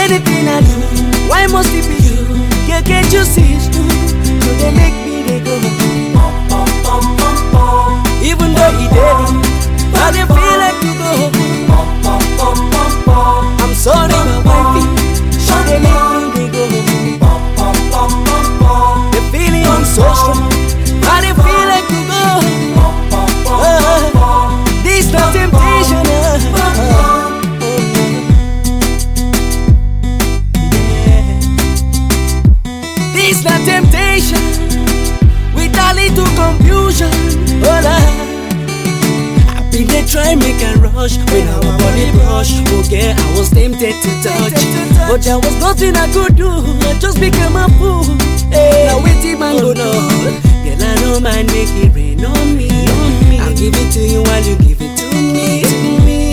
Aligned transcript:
Anything 0.00 0.48
I 0.48 0.60
do, 0.62 0.76
why 1.28 1.46
must 1.46 1.68
it 1.74 1.84
be 1.86 1.96
you? 2.08 2.24
Yeah, 2.66 2.80
can't 2.80 3.12
you 3.12 3.22
see 3.22 3.52
it's 3.52 3.68
true? 3.68 3.84
So 4.40 4.50
they 4.56 4.72
make 4.74 4.96
me 5.04 5.22
they 5.28 5.40
go. 5.44 5.56
Even 8.24 8.54
though 8.56 8.72
he 8.80 8.86
did 8.88 9.18
it, 9.24 9.32
but 9.92 10.10
they 10.16 10.24
feel 10.24 10.56
like 10.64 10.80
you 10.82 10.94
go. 10.96 11.12
I'm 13.60 13.74
sorry, 13.74 14.16
my 14.28 14.38
wifey. 14.46 14.84
So 15.38 15.54
they 15.68 15.78
make 15.84 16.34
me 16.34 16.48
they 16.48 17.18
go. 17.20 17.30
The 19.12 19.20
feeling 19.30 19.84
so 19.84 20.02
strong. 20.14 20.59
try 40.10 40.34
make 40.34 40.58
a 40.66 40.74
rush. 40.82 41.16
When 41.30 41.46
our 41.46 41.62
body 41.78 42.10
brush 42.18 42.58
Oh 42.74 42.82
yeah, 42.90 43.14
I 43.14 43.38
was 43.38 43.50
tempted 43.50 43.94
to 43.94 44.10
touch. 44.18 44.58
But 45.06 45.22
there 45.22 45.38
was 45.38 45.54
nothing 45.62 45.94
I 45.94 46.10
could 46.12 46.34
do 46.34 46.50
I 46.50 46.98
just 46.98 47.20
became 47.20 47.54
a 47.54 47.70
fool. 47.78 48.02
Hey. 48.50 48.90
Now 48.90 48.98
waiting 49.04 49.38
man 49.38 49.62
go 49.62 49.72
down. 49.72 50.10
Girl, 50.66 50.82
I 50.82 50.94
don't 50.98 51.22
mind 51.22 51.46
make 51.54 51.70
it 51.78 51.94
rain 51.94 52.24
on 52.24 52.56
me. 52.58 52.68
I'll 53.38 53.54
give 53.54 53.74
it 53.78 53.88
to 53.94 54.02
you 54.02 54.22
while 54.26 54.42
you 54.42 54.58
give 54.58 54.82
it 54.82 54.98
to 54.98 55.06
me. 55.14 55.62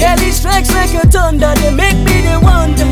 Girl, 0.01 0.17
it 0.25 0.33
strikes 0.33 0.73
like 0.73 0.93
a 0.97 1.05
thunder. 1.05 1.53
They 1.61 1.69
make 1.69 1.97
me 2.01 2.25
they 2.25 2.37
wonder. 2.41 2.89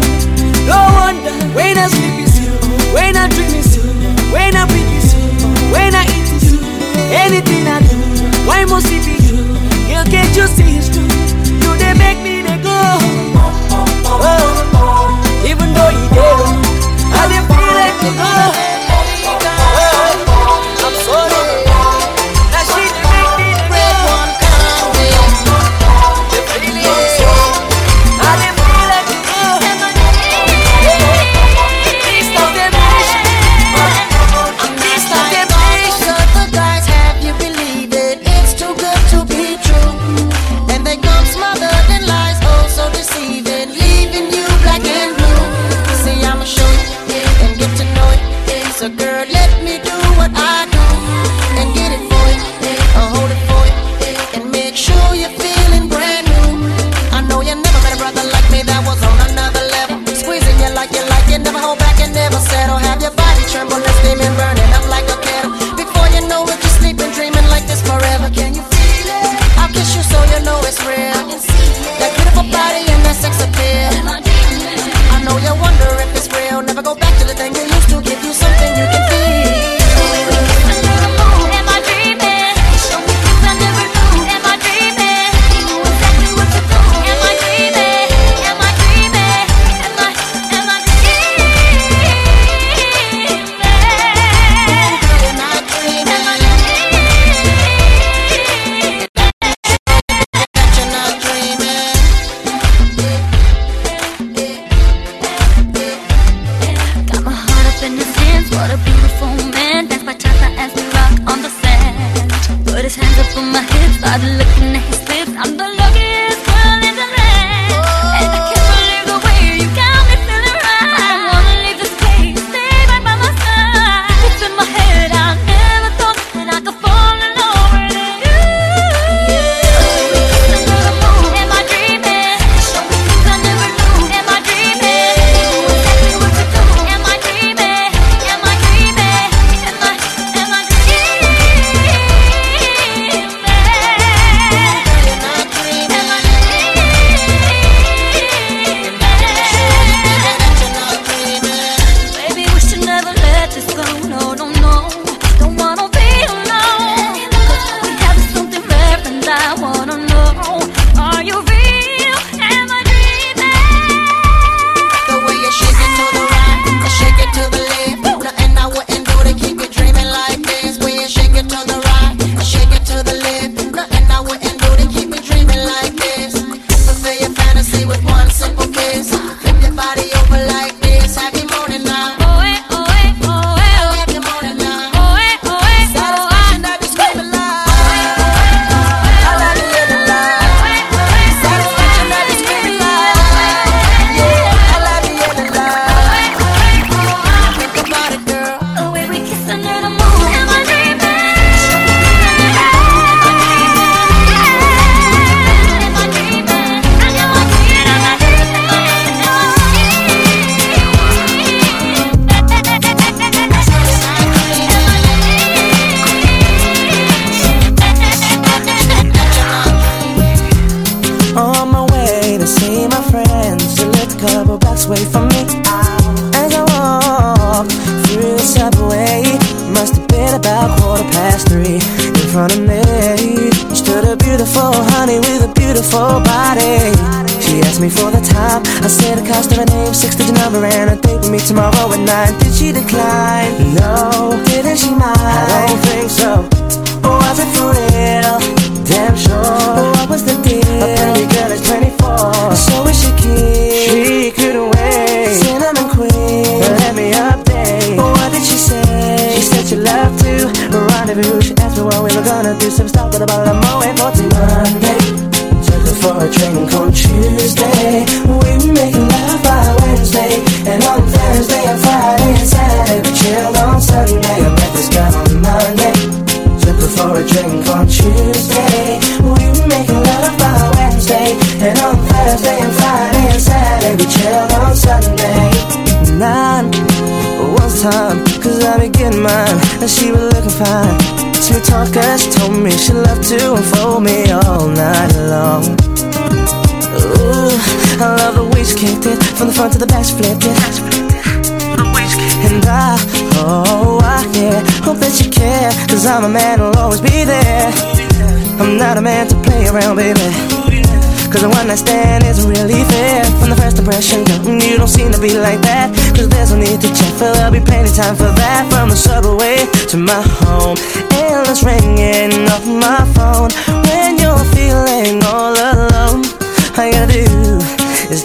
No 0.69 0.77
wonder. 1.01 1.33
When 1.57 1.77
I 1.81 1.89
sleep 1.89 2.21
is 2.21 2.37
you. 2.45 2.53
When 2.93 3.17
I 3.17 3.25
dream 3.33 3.57
is 3.57 3.73
you. 3.73 3.89
When 4.29 4.53
I 4.53 4.69
breathe 4.69 4.93
is 4.93 5.17
you. 5.17 5.49
When 5.73 5.95
I 5.97 6.05
eat 6.13 6.29
is 6.29 6.53
you. 6.53 6.61
Anything 7.09 7.65
I 7.65 7.81
do 7.81 7.97
Why 8.45 8.65
must 8.65 8.87
it 8.93 9.01
be 9.01 9.17
you? 9.25 9.74
can't 10.09 10.35
you 10.35 10.47
see 10.47 10.77
it's 10.77 10.89
true? 10.89 11.07
You 11.63 11.77
they 11.77 11.93
make 11.93 12.19
me 12.21 12.41
they 12.41 12.57
go. 12.61 12.81
Oh, 14.07 15.45
even 15.47 15.73
though 15.73 15.89
you 15.89 16.07
did, 16.13 16.47
I 17.13 17.27
didn't 17.29 17.47
feel 17.49 17.73
like 17.81 17.97
to 18.03 18.11
go. 18.17 18.74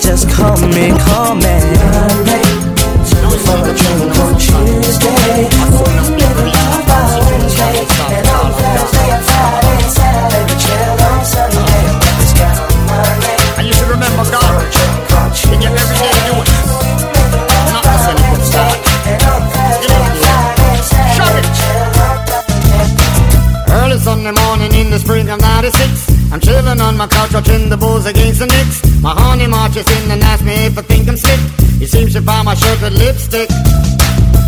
Just 0.00 0.28
call 0.30 0.56
me, 0.68 0.90
call 0.90 1.34
me. 1.34 1.60
For 3.44 3.58
a 3.58 3.74
drink 3.74 4.19
my 27.00 27.06
couch 27.06 27.32
watching 27.32 27.70
the 27.70 27.78
Bulls 27.78 28.04
against 28.04 28.40
the 28.40 28.46
Knicks. 28.46 28.84
My 29.00 29.16
honey 29.16 29.46
marches 29.46 29.88
in 29.88 30.10
and 30.10 30.20
asks 30.22 30.44
me 30.44 30.52
if 30.68 30.76
I 30.76 30.82
think 30.82 31.08
I'm 31.08 31.16
slick. 31.16 31.40
It 31.80 31.88
seems 31.88 32.12
she 32.12 32.20
found 32.20 32.44
my 32.44 32.52
shirt 32.52 32.76
with 32.82 32.92
lipstick. 32.92 33.48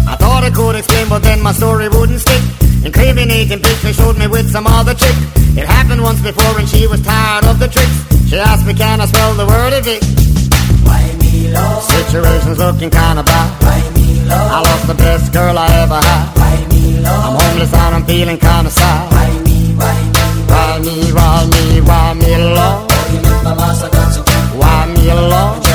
I 0.05 0.21
thought 0.21 0.45
I 0.45 0.51
could 0.53 0.77
explain 0.77 1.09
but 1.09 1.23
then 1.23 1.41
my 1.41 1.53
story 1.53 1.89
wouldn't 1.89 2.21
stick. 2.21 2.45
Incriminating 2.85 3.61
picture 3.65 3.95
showed 3.95 4.19
me 4.19 4.27
with 4.27 4.53
some 4.53 4.67
other 4.67 4.93
chick. 4.93 5.17
It 5.57 5.65
happened 5.65 6.03
once 6.03 6.21
before 6.21 6.61
and 6.61 6.69
she 6.69 6.87
was 6.87 7.01
tired 7.01 7.47
of 7.49 7.57
the 7.59 7.69
tricks. 7.73 7.97
She 8.29 8.37
asked 8.37 8.67
me 8.67 8.75
can 8.75 9.01
I 9.01 9.07
spell 9.07 9.33
the 9.33 9.47
word 9.49 9.73
of 9.73 9.89
it? 9.89 10.05
Why 10.85 11.09
me 11.25 11.49
love? 11.57 11.81
Situation's 11.89 12.59
looking 12.59 12.91
kinda 12.93 13.23
bad. 13.25 13.49
Why 13.65 13.81
me 13.97 14.29
love? 14.29 14.53
I 14.53 14.59
lost 14.61 14.87
the 14.93 14.99
best 15.01 15.33
girl 15.33 15.57
I 15.57 15.69
ever 15.89 16.01
had. 16.05 16.25
Why 16.37 16.55
me 16.69 17.01
love? 17.01 17.25
I'm 17.25 17.35
homeless 17.41 17.73
and 17.73 17.95
I'm 17.97 18.05
feeling 18.05 18.37
kinda 18.37 18.69
sad. 18.69 19.09
Why 19.09 19.29
me, 19.41 19.73
why 19.73 19.97
me, 20.13 20.22
Why 20.53 20.79
me, 20.85 21.13
why 21.13 21.47
me, 21.51 21.81
why 21.81 22.13
me 22.13 22.37
love? 22.37 22.91
Why 24.61 24.87
me 24.95 25.07
love? 25.15 25.72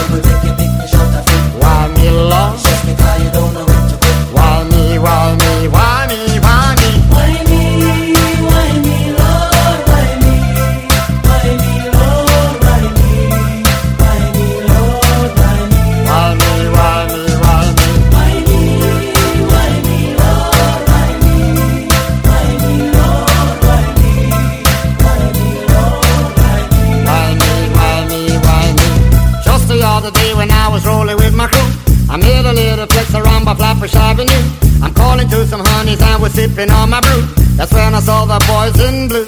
By 33.58 33.74
Flatbush 33.74 33.96
Avenue. 33.96 34.44
I'm 34.82 34.94
calling 34.94 35.28
to 35.30 35.46
some 35.48 35.62
honeys 35.64 36.02
and 36.02 36.22
we're 36.22 36.30
sipping 36.30 36.70
on 36.70 36.90
my 36.90 37.02
brew. 37.02 37.22
That's 37.58 37.74
when 37.74 37.94
I 37.94 38.00
saw 38.00 38.26
the 38.26 38.40
boys 38.46 38.78
in 38.88 39.08
blue. 39.08 39.26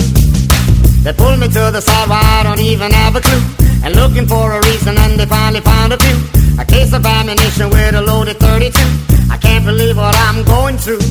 They 1.03 1.13
pulled 1.13 1.39
me 1.39 1.47
to 1.47 1.63
the 1.73 1.81
side 1.81 2.07
where 2.09 2.21
I 2.21 2.43
don't 2.43 2.59
even 2.59 2.91
have 2.91 3.15
a 3.15 3.21
clue. 3.21 3.43
And 3.83 3.95
looking 3.95 4.27
for 4.27 4.53
a 4.53 4.59
reason 4.69 4.97
and 4.97 5.19
they 5.19 5.25
finally 5.25 5.61
found 5.61 5.93
a 5.93 5.97
few. 5.97 6.17
A 6.59 6.65
case 6.65 6.93
of 6.93 7.05
ammunition 7.05 7.69
with 7.69 7.95
a 7.95 8.01
loaded 8.01 8.37
32 8.37 8.77
I 9.31 9.37
can't 9.37 9.65
believe 9.65 9.97
what 9.97 10.15
I'm 10.27 10.43
going 10.43 10.77
through. 10.77 11.03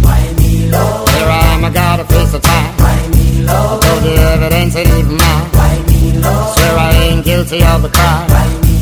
Why 0.00 0.22
me, 0.38 0.70
Lord, 0.70 1.08
Here 1.10 1.28
I 1.28 1.42
am, 1.54 1.64
I 1.64 1.70
gotta 1.70 2.04
face 2.04 2.32
the 2.32 2.38
time 2.38 2.78
why 2.78 3.08
me, 3.14 3.42
Lord? 3.48 3.82
Though 3.82 4.00
the 4.06 4.14
evidence 4.34 4.76
ain't 4.76 4.88
even 4.88 5.16
mine. 5.16 5.48
Why 5.58 5.74
me, 5.88 6.00
Lord, 6.24 6.54
Swear 6.54 6.78
I 6.78 6.90
ain't 7.04 7.24
guilty 7.24 7.60
of 7.72 7.82
the 7.82 7.90
crime. 7.90 8.26
Why 8.32 8.46
me, 8.62 8.67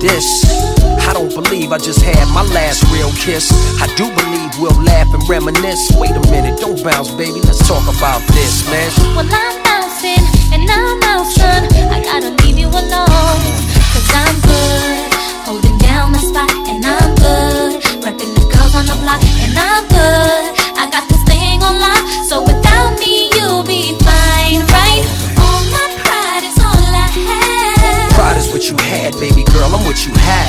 this. 0.00 0.26
I 1.08 1.12
don't 1.12 1.32
believe 1.32 1.72
I 1.72 1.78
just 1.78 2.02
had 2.02 2.26
my 2.32 2.42
last 2.54 2.82
real 2.92 3.12
kiss. 3.12 3.52
I 3.80 3.86
do 3.96 4.08
believe 4.08 4.50
we'll 4.58 4.82
laugh 4.82 5.12
and 5.12 5.22
reminisce. 5.28 5.92
Wait 5.96 6.10
a 6.10 6.24
minute, 6.30 6.58
don't 6.58 6.82
bounce, 6.82 7.10
baby. 7.12 7.40
Let's 7.40 7.66
talk 7.68 7.84
about 7.84 8.20
this, 8.32 8.64
man. 8.70 8.90
Well, 9.14 9.28
I'm 9.28 9.62
bouncing 9.62 10.24
and 10.52 10.68
I'm 10.70 11.00
son. 11.24 11.64
I 11.94 12.02
gotta 12.02 12.30
leave 12.42 12.58
you 12.58 12.68
alone. 12.68 13.40
Cause 13.92 14.10
I'm 14.14 14.36
good, 14.40 15.12
holding 15.46 15.78
down 15.78 16.12
the 16.12 16.18
spot, 16.18 16.50
and 16.68 16.84
I'm 16.84 17.14
good. 17.16 17.82
Repping 18.04 18.32
the 18.34 18.44
girls 18.52 18.74
on 18.74 18.86
the 18.86 18.96
block, 19.02 19.20
and 19.44 19.56
I'm 19.56 19.84
good. 19.88 20.44
I 20.80 20.88
got 20.90 21.08
this 21.08 21.22
thing 21.24 21.62
on 21.62 21.78
lock, 21.78 22.02
so 22.28 22.42
without 22.42 22.98
me, 22.98 23.30
you'll 23.34 23.64
be 23.64 23.94
fine, 24.00 24.62
right? 24.74 25.29
You 30.06 30.14
have. 30.14 30.39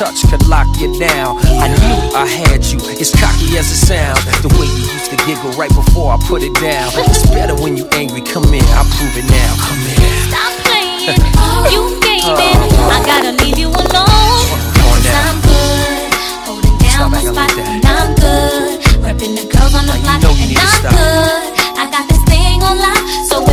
touch 0.00 0.24
could 0.30 0.40
lock 0.48 0.66
you 0.80 0.88
down. 0.98 1.36
I 1.60 1.68
knew 1.68 1.98
I 2.16 2.24
had 2.24 2.64
you, 2.64 2.80
as 2.96 3.12
cocky 3.12 3.60
as 3.60 3.68
it 3.68 3.80
sounds. 3.84 4.24
The 4.40 4.48
way 4.56 4.64
you 4.64 4.88
used 4.96 5.12
to 5.12 5.18
giggle 5.28 5.52
right 5.60 5.68
before 5.68 6.08
I 6.08 6.16
put 6.24 6.40
it 6.40 6.56
down. 6.56 6.88
But 6.96 7.04
It's 7.12 7.28
better 7.28 7.52
when 7.60 7.76
you 7.76 7.84
angry. 7.92 8.24
Come 8.24 8.48
in, 8.48 8.64
I'll 8.72 8.88
prove 8.96 9.12
it 9.20 9.28
now. 9.28 9.52
Come 9.60 9.84
in. 9.92 10.00
Stop 10.32 10.56
playing, 10.64 11.20
you 11.68 12.00
gaming. 12.00 12.72
I 12.96 12.98
gotta 13.04 13.36
leave 13.44 13.60
you 13.60 13.68
alone. 13.68 14.40
Cause 14.80 15.04
I'm 15.04 15.36
good, 15.44 16.08
holding 16.48 16.76
down 16.80 17.12
my 17.12 17.20
spot, 17.20 17.52
and 17.60 17.84
I'm 17.84 18.16
good. 18.16 18.80
Repping 19.04 19.36
the 19.36 19.44
curve 19.52 19.76
on 19.76 19.84
the 19.84 20.00
block, 20.00 20.24
and 20.24 20.56
I'm 20.64 20.80
good. 20.96 21.44
I 21.76 21.84
got 21.92 22.08
this 22.08 22.24
thing 22.24 22.64
on 22.64 22.80
lock, 22.80 23.04
so 23.28 23.44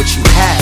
what 0.00 0.16
you 0.16 0.22
have. 0.24 0.59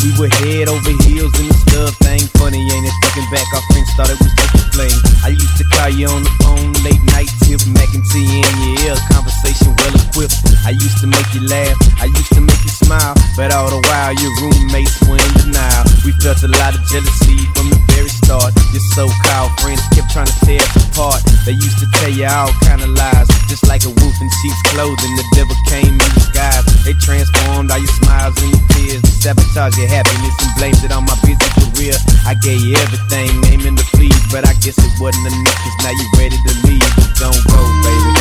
We 0.00 0.16
were 0.16 0.32
head 0.40 0.72
over 0.72 0.96
heels 1.04 1.36
in 1.36 1.44
this 1.52 1.60
love 1.76 1.92
thing. 2.00 2.24
Funny, 2.40 2.56
ain't 2.56 2.88
it? 2.88 2.96
Looking 3.04 3.28
back, 3.28 3.44
our 3.52 3.60
friends 3.68 3.92
thought 4.00 4.08
it 4.08 4.16
was 4.16 4.32
just 4.32 4.56
a 4.56 4.62
fling. 4.72 4.96
I 5.20 5.36
used 5.36 5.56
to 5.60 5.64
call 5.76 5.92
you 5.92 6.08
on 6.08 6.24
the 6.24 6.32
phone 6.40 6.72
late 6.80 7.04
night, 7.12 7.28
tip 7.44 7.60
mac 7.76 7.92
and 7.92 8.00
tea 8.08 8.24
in 8.24 8.54
your 8.64 8.76
ear, 8.88 8.96
conversation 9.12 9.76
well 9.76 9.92
equipped. 9.92 10.40
I 10.64 10.72
used 10.72 11.04
to 11.04 11.06
make 11.06 11.28
you 11.36 11.44
laugh, 11.44 11.76
I 12.00 12.08
used 12.08 12.32
to 12.32 12.40
make 12.40 12.62
you 12.64 12.72
smile, 12.72 13.12
but 13.36 13.52
all 13.52 13.68
the 13.68 13.80
while 13.92 14.16
your 14.16 14.32
roommates 14.40 14.96
were 15.04 15.20
in 15.20 15.32
denial. 15.36 15.84
We 16.00 16.16
felt 16.16 16.40
a 16.44 16.48
lot 16.48 16.72
of 16.72 16.80
jealousy 16.88 17.44
from 17.52 17.68
the 17.68 17.80
very 17.92 18.08
start. 18.30 18.54
Your 18.70 18.84
so-called 18.94 19.50
friends 19.58 19.82
kept 19.90 20.14
trying 20.14 20.30
to 20.30 20.38
tear 20.46 20.62
us 20.62 20.86
apart. 20.86 21.18
They 21.42 21.58
used 21.58 21.82
to 21.82 21.86
tell 21.98 22.14
you 22.14 22.30
all 22.30 22.54
kind 22.62 22.78
of 22.78 22.94
lies, 22.94 23.26
just 23.50 23.66
like 23.66 23.82
a 23.82 23.90
wolf 23.90 24.16
in 24.22 24.30
sheep's 24.38 24.62
clothing. 24.70 25.12
The 25.18 25.26
devil 25.34 25.56
came 25.66 25.98
in 25.98 26.10
disguise. 26.14 26.62
They 26.86 26.94
transformed 27.02 27.74
all 27.74 27.82
your 27.82 27.94
smiles 27.98 28.38
and 28.38 28.54
your 28.54 28.64
tears, 28.70 29.02
to 29.02 29.12
sabotage 29.18 29.74
your 29.74 29.90
happiness 29.90 30.34
and 30.46 30.52
blamed 30.54 30.78
it 30.86 30.94
on 30.94 31.02
my 31.10 31.18
busy 31.26 31.42
career. 31.58 31.98
I 32.22 32.38
gave 32.38 32.62
you 32.62 32.78
everything, 32.78 33.34
naming 33.50 33.74
the 33.74 33.86
please, 33.98 34.22
but 34.30 34.46
I 34.46 34.54
guess 34.62 34.78
it 34.78 34.94
wasn't 35.02 35.26
enough. 35.26 35.58
Cause 35.66 35.76
now 35.82 35.92
you're 35.98 36.14
ready 36.22 36.38
to 36.38 36.52
leave. 36.70 36.90
Don't 37.18 37.42
go, 37.50 37.60
baby. 37.82 38.12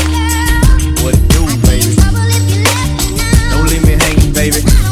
What 1.05 1.13
it 1.13 1.25
do, 1.29 1.45
baby? 1.69 1.93
Don't 3.53 3.67
leave 3.69 3.85
me 3.85 3.93
hanging, 3.93 4.33
baby. 4.33 4.88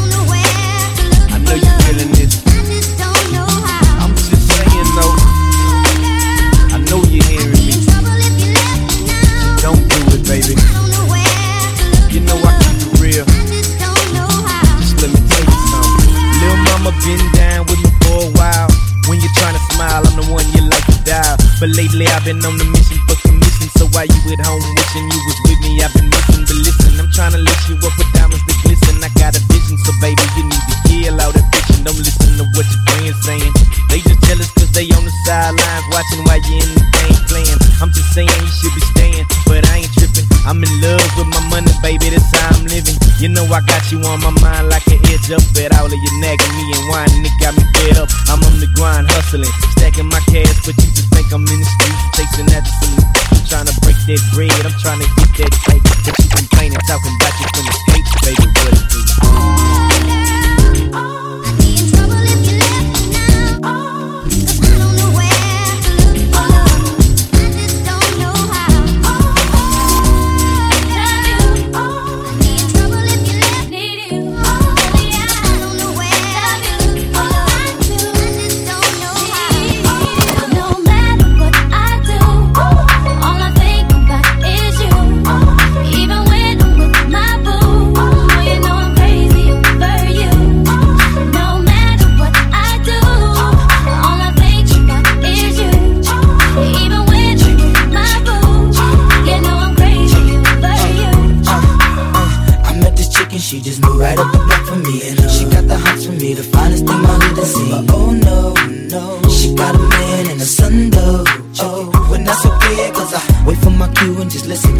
But 21.58 21.74
lately 21.74 22.06
I've 22.14 22.22
been 22.22 22.38
on 22.46 22.54
the 22.54 22.70
mission 22.70 23.02
for 23.10 23.18
commission. 23.26 23.66
So 23.74 23.90
while 23.90 24.06
you 24.06 24.20
at 24.30 24.38
home 24.46 24.62
wishing 24.62 25.10
you 25.10 25.20
was 25.26 25.38
with 25.50 25.58
me, 25.58 25.82
I've 25.82 25.90
been 25.90 26.06
missing. 26.06 26.46
But 26.46 26.54
listen, 26.62 26.94
I'm 27.02 27.10
trying 27.10 27.34
to 27.34 27.42
lift 27.42 27.66
you 27.66 27.74
up 27.82 27.98
with 27.98 28.06
diamonds 28.14 28.46
that 28.46 28.58
glisten. 28.62 29.02
I 29.02 29.10
got 29.18 29.34
a 29.34 29.42
vision, 29.50 29.74
so 29.82 29.90
baby, 29.98 30.22
you 30.38 30.46
need 30.46 30.64
to 30.70 30.76
kill 30.86 31.18
all 31.18 31.34
that 31.34 31.46
fiction. 31.50 31.82
Don't 31.82 31.98
listen 31.98 32.38
to 32.38 32.46
what 32.54 32.62
your 32.62 32.82
friends 32.86 33.18
saying. 33.26 33.52
They 33.90 33.98
just 34.06 34.22
jealous 34.30 34.54
cause 34.54 34.70
they 34.70 34.86
on 34.94 35.02
the 35.02 35.14
sidelines 35.26 35.86
watching 35.90 36.22
while 36.30 36.38
you 36.46 36.62
in 36.62 36.70
the 36.78 36.84
game 36.94 37.18
playing. 37.26 37.58
I'm 37.82 37.90
just 37.90 38.14
saying 38.14 38.30
you 38.30 38.52
should 38.54 38.74
be 38.78 38.82
staying, 38.94 39.26
but 39.42 39.66
I 39.66 39.82
ain't 39.82 39.92
tripping. 39.98 40.27
I'm 40.46 40.62
in 40.62 40.72
love 40.80 41.08
with 41.16 41.28
my 41.28 41.42
money, 41.50 41.72
baby, 41.82 42.10
that's 42.10 42.30
how 42.34 42.54
I'm 42.54 42.66
living. 42.66 42.94
You 43.18 43.28
know 43.28 43.44
I 43.50 43.60
got 43.64 43.90
you 43.90 43.98
on 44.06 44.22
my 44.22 44.30
mind 44.38 44.68
like 44.68 44.86
an 44.88 45.00
edge 45.10 45.30
up 45.34 45.42
at 45.58 45.74
all 45.78 45.86
of 45.86 45.98
you 45.98 46.12
nagging 46.20 46.54
me 46.54 46.64
and 46.76 46.84
whining. 46.88 47.24
It 47.26 47.34
got 47.40 47.56
me 47.56 47.64
fed 47.74 47.98
up. 47.98 48.08
I'm 48.28 48.42
on 48.44 48.60
the 48.60 48.70
grind 48.78 49.10
hustling, 49.10 49.50
stacking 49.74 50.06
my 50.06 50.20
cash, 50.30 50.58
but 50.64 50.78
you 50.78 50.88
just 50.94 51.10
think 51.10 51.28
I'm 51.32 51.42
in 51.48 51.58
the 51.58 51.68
streets 51.78 52.02
chasing 52.14 52.48
after 52.54 52.74
some. 52.78 52.98
I'm 53.34 53.42
trying 53.48 53.68
to 53.68 53.74
break 53.82 53.98
that 54.06 54.22
bread, 54.32 54.62
I'm 54.62 54.76
trying 54.78 55.02
to 55.02 55.08
get 55.18 55.50
that 55.50 55.52
cake. 55.66 55.84
But 56.06 56.14
you 56.16 56.28
complaining, 56.30 56.80
talking 56.86 57.14
about 57.18 57.34
you 57.40 57.46
from 57.52 57.64
the 57.66 57.74
States, 57.88 58.10
baby, 58.22 58.46
what 58.46 58.72
it 58.72 58.84
do? 58.94 59.97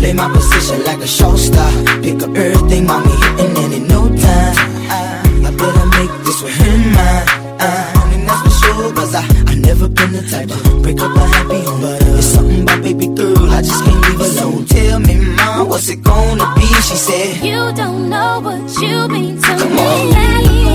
And 0.08 0.18
just 0.18 0.54
listen, 0.54 0.82
play 0.82 0.82
my 0.82 0.82
position 0.82 0.84
like 0.84 0.98
a 0.98 1.06
show 1.06 1.36
star. 1.36 1.70
Pick 2.02 2.22
up 2.22 2.34
everything, 2.36 2.86
mommy 2.86 3.10
hitting, 3.10 3.56
and 3.64 3.74
in 3.74 3.86
no 3.88 4.08
time, 4.08 4.54
I, 4.90 5.22
I 5.46 5.50
better 5.50 5.86
make 5.98 6.12
this 6.24 6.42
with 6.42 6.56
him 6.56 6.92
mine. 6.92 7.26
Uh, 7.60 8.12
and 8.14 8.28
that's 8.28 8.42
for 8.42 8.66
sure, 8.66 8.92
cause 8.94 9.14
I, 9.14 9.22
I 9.48 9.54
never 9.54 9.88
been 9.88 10.12
the 10.12 10.22
type 10.30 10.48
to 10.48 10.80
break 10.82 11.00
up 11.00 11.14
a 11.16 11.26
happy 11.26 11.62
home. 11.64 11.80
But 11.82 12.02
uh, 12.02 12.16
it's 12.18 12.26
something 12.26 12.62
about 12.62 12.82
baby 12.82 13.08
girl, 13.08 13.50
I 13.50 13.62
just 13.62 13.84
can't 13.84 14.00
leave 14.08 14.20
alone. 14.20 14.64
Tell 14.66 15.00
me, 15.00 15.14
mom, 15.36 15.68
what's 15.68 15.88
it 15.88 16.02
gonna 16.02 16.54
be? 16.56 16.66
She 16.66 16.96
said, 16.96 17.44
You 17.44 17.72
don't 17.74 18.08
know 18.08 18.40
what 18.40 18.62
you 18.80 19.08
mean 19.08 19.36
to 19.36 19.42
Come 19.42 19.74
me. 19.74 19.82
on. 19.82 20.67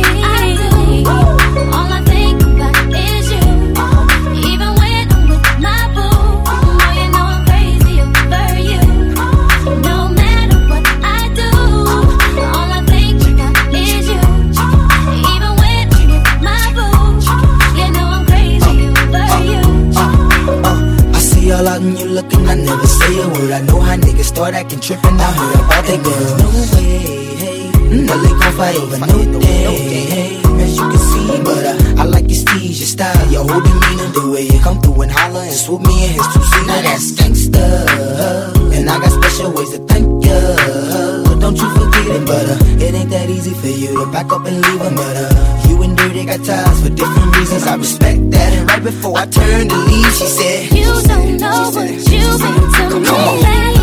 I 23.53 23.61
know 23.61 23.79
how 23.79 23.95
niggas 23.95 24.23
start 24.25 24.55
acting 24.55 24.79
trippin'. 24.79 25.19
I 25.19 25.31
heard 25.31 25.55
about 25.61 25.85
they 25.85 25.97
girls. 25.97 26.33
No 26.41 26.47
way, 26.73 27.05
hey. 27.37 27.71
No, 28.07 28.17
they 28.17 28.29
gon' 28.29 28.53
fight 28.57 28.75
over 28.77 28.97
no 28.97 29.39
day, 29.39 30.05
hey. 30.09 30.37
As 30.63 30.75
you 30.75 30.89
can 30.89 30.97
see, 30.97 31.27
but 31.43 31.63
uh, 31.63 32.01
I 32.01 32.05
like 32.05 32.27
your 32.29 32.39
steez, 32.41 32.79
your 32.81 32.87
style, 32.87 33.31
your 33.31 33.47
whole 33.47 33.61
demeanor, 33.61 34.09
the 34.09 34.31
way 34.33 34.41
you 34.47 34.59
come 34.59 34.81
through 34.81 35.03
and 35.03 35.11
holler 35.11 35.41
and 35.41 35.53
swoop 35.53 35.81
me 35.81 36.05
in 36.05 36.13
his 36.13 36.27
two 36.33 36.41
seater. 36.41 36.65
Now 36.65 36.81
that's 36.81 37.11
gangsta, 37.11 38.73
and 38.73 38.89
I 38.89 38.99
got 38.99 39.11
special 39.11 39.51
ways 39.51 39.69
to 39.69 39.77
thank 39.85 40.25
ya. 40.25 41.32
Don't 41.43 41.57
you 41.57 41.69
forget 41.71 42.07
it, 42.07 42.25
but 42.25 42.49
uh, 42.49 42.85
it 42.85 42.95
ain't 42.95 43.09
that 43.09 43.29
easy 43.29 43.53
for 43.53 43.67
you 43.67 43.99
to 43.99 44.09
back 44.13 44.31
up 44.31 44.45
and 44.45 44.61
leave 44.61 44.79
him. 44.79 44.95
But 44.95 45.17
uh, 45.17 45.67
you 45.67 45.83
and 45.83 45.97
Dirty 45.97 46.23
got 46.23 46.41
ties 46.45 46.81
for 46.81 46.87
different 46.87 47.35
reasons. 47.35 47.67
I 47.67 47.75
respect 47.75 48.31
that. 48.31 48.53
And 48.53 48.65
right 48.69 48.81
before 48.81 49.17
I 49.17 49.25
turned 49.25 49.69
to 49.69 49.75
leave, 49.75 50.13
she 50.13 50.25
said, 50.25 50.71
You 50.71 50.85
don't 51.03 51.35
know 51.35 51.69
what 51.75 51.89
you've 51.89 52.39
been 52.39 52.91
to 52.91 53.77
me. 53.77 53.82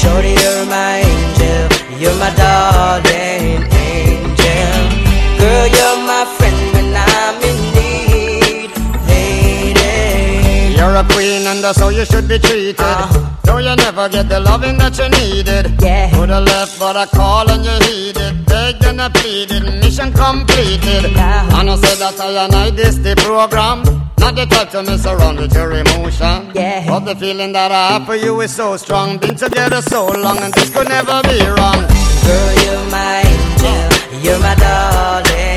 Shorty, 0.00 0.32
you're 0.32 0.64
my 0.64 1.04
angel. 1.04 1.68
You're 2.00 2.14
my 2.14 2.32
darling 2.34 3.68
angel. 3.68 4.80
Girl, 5.38 5.66
you're 5.76 6.00
my 6.08 6.24
friend 6.38 6.60
when 6.72 6.94
I'm 6.96 7.36
in 7.50 7.58
need, 7.76 8.70
lady. 9.06 10.74
You're 10.74 10.96
a 10.96 11.04
queen 11.04 11.46
and 11.46 11.62
that's 11.62 11.78
how 11.78 11.90
you 11.90 12.06
should 12.06 12.26
be 12.26 12.38
treated. 12.38 12.80
Uh-huh. 12.80 13.28
Though 13.44 13.58
you 13.58 13.76
never 13.76 14.08
get 14.08 14.30
the 14.30 14.40
loving 14.40 14.78
that 14.78 14.96
you 14.96 15.10
needed. 15.10 15.82
Yeah. 15.82 16.10
Could 16.14 16.30
have 16.30 16.44
left, 16.44 16.78
but 16.80 16.96
I 16.96 17.04
call 17.04 17.50
and 17.50 17.62
you 17.62 17.78
heeded. 17.86 18.49
Begged 18.70 18.84
and 18.84 19.02
I 19.02 19.08
pleaded, 19.08 19.64
mission 19.80 20.12
completed. 20.12 21.10
Yeah. 21.10 21.58
And 21.58 21.70
I 21.70 21.74
said 21.74 21.98
that 21.98 22.20
I 22.20 22.44
and 22.44 22.54
I 22.54 22.70
this 22.70 22.98
the 22.98 23.16
program. 23.16 23.82
Not 24.18 24.36
the 24.36 24.46
type 24.46 24.70
to 24.70 24.84
mess 24.84 25.06
around 25.06 25.40
with 25.40 25.52
your 25.54 25.72
emotion. 25.72 26.52
Yeah. 26.54 26.86
But 26.86 27.00
the 27.00 27.16
feeling 27.16 27.50
that 27.52 27.72
I 27.72 27.98
have 27.98 28.06
for 28.06 28.14
you 28.14 28.40
is 28.42 28.54
so 28.54 28.76
strong. 28.76 29.18
Been 29.18 29.34
together 29.34 29.82
so 29.82 30.06
long 30.06 30.38
and 30.38 30.54
this 30.54 30.70
could 30.70 30.88
never 30.88 31.20
be 31.24 31.40
wrong. 31.46 31.82
Girl, 32.22 32.50
you're 32.62 32.90
my 32.94 33.22
angel. 33.26 34.22
You're 34.22 34.38
my 34.38 34.54
darling 34.54 35.49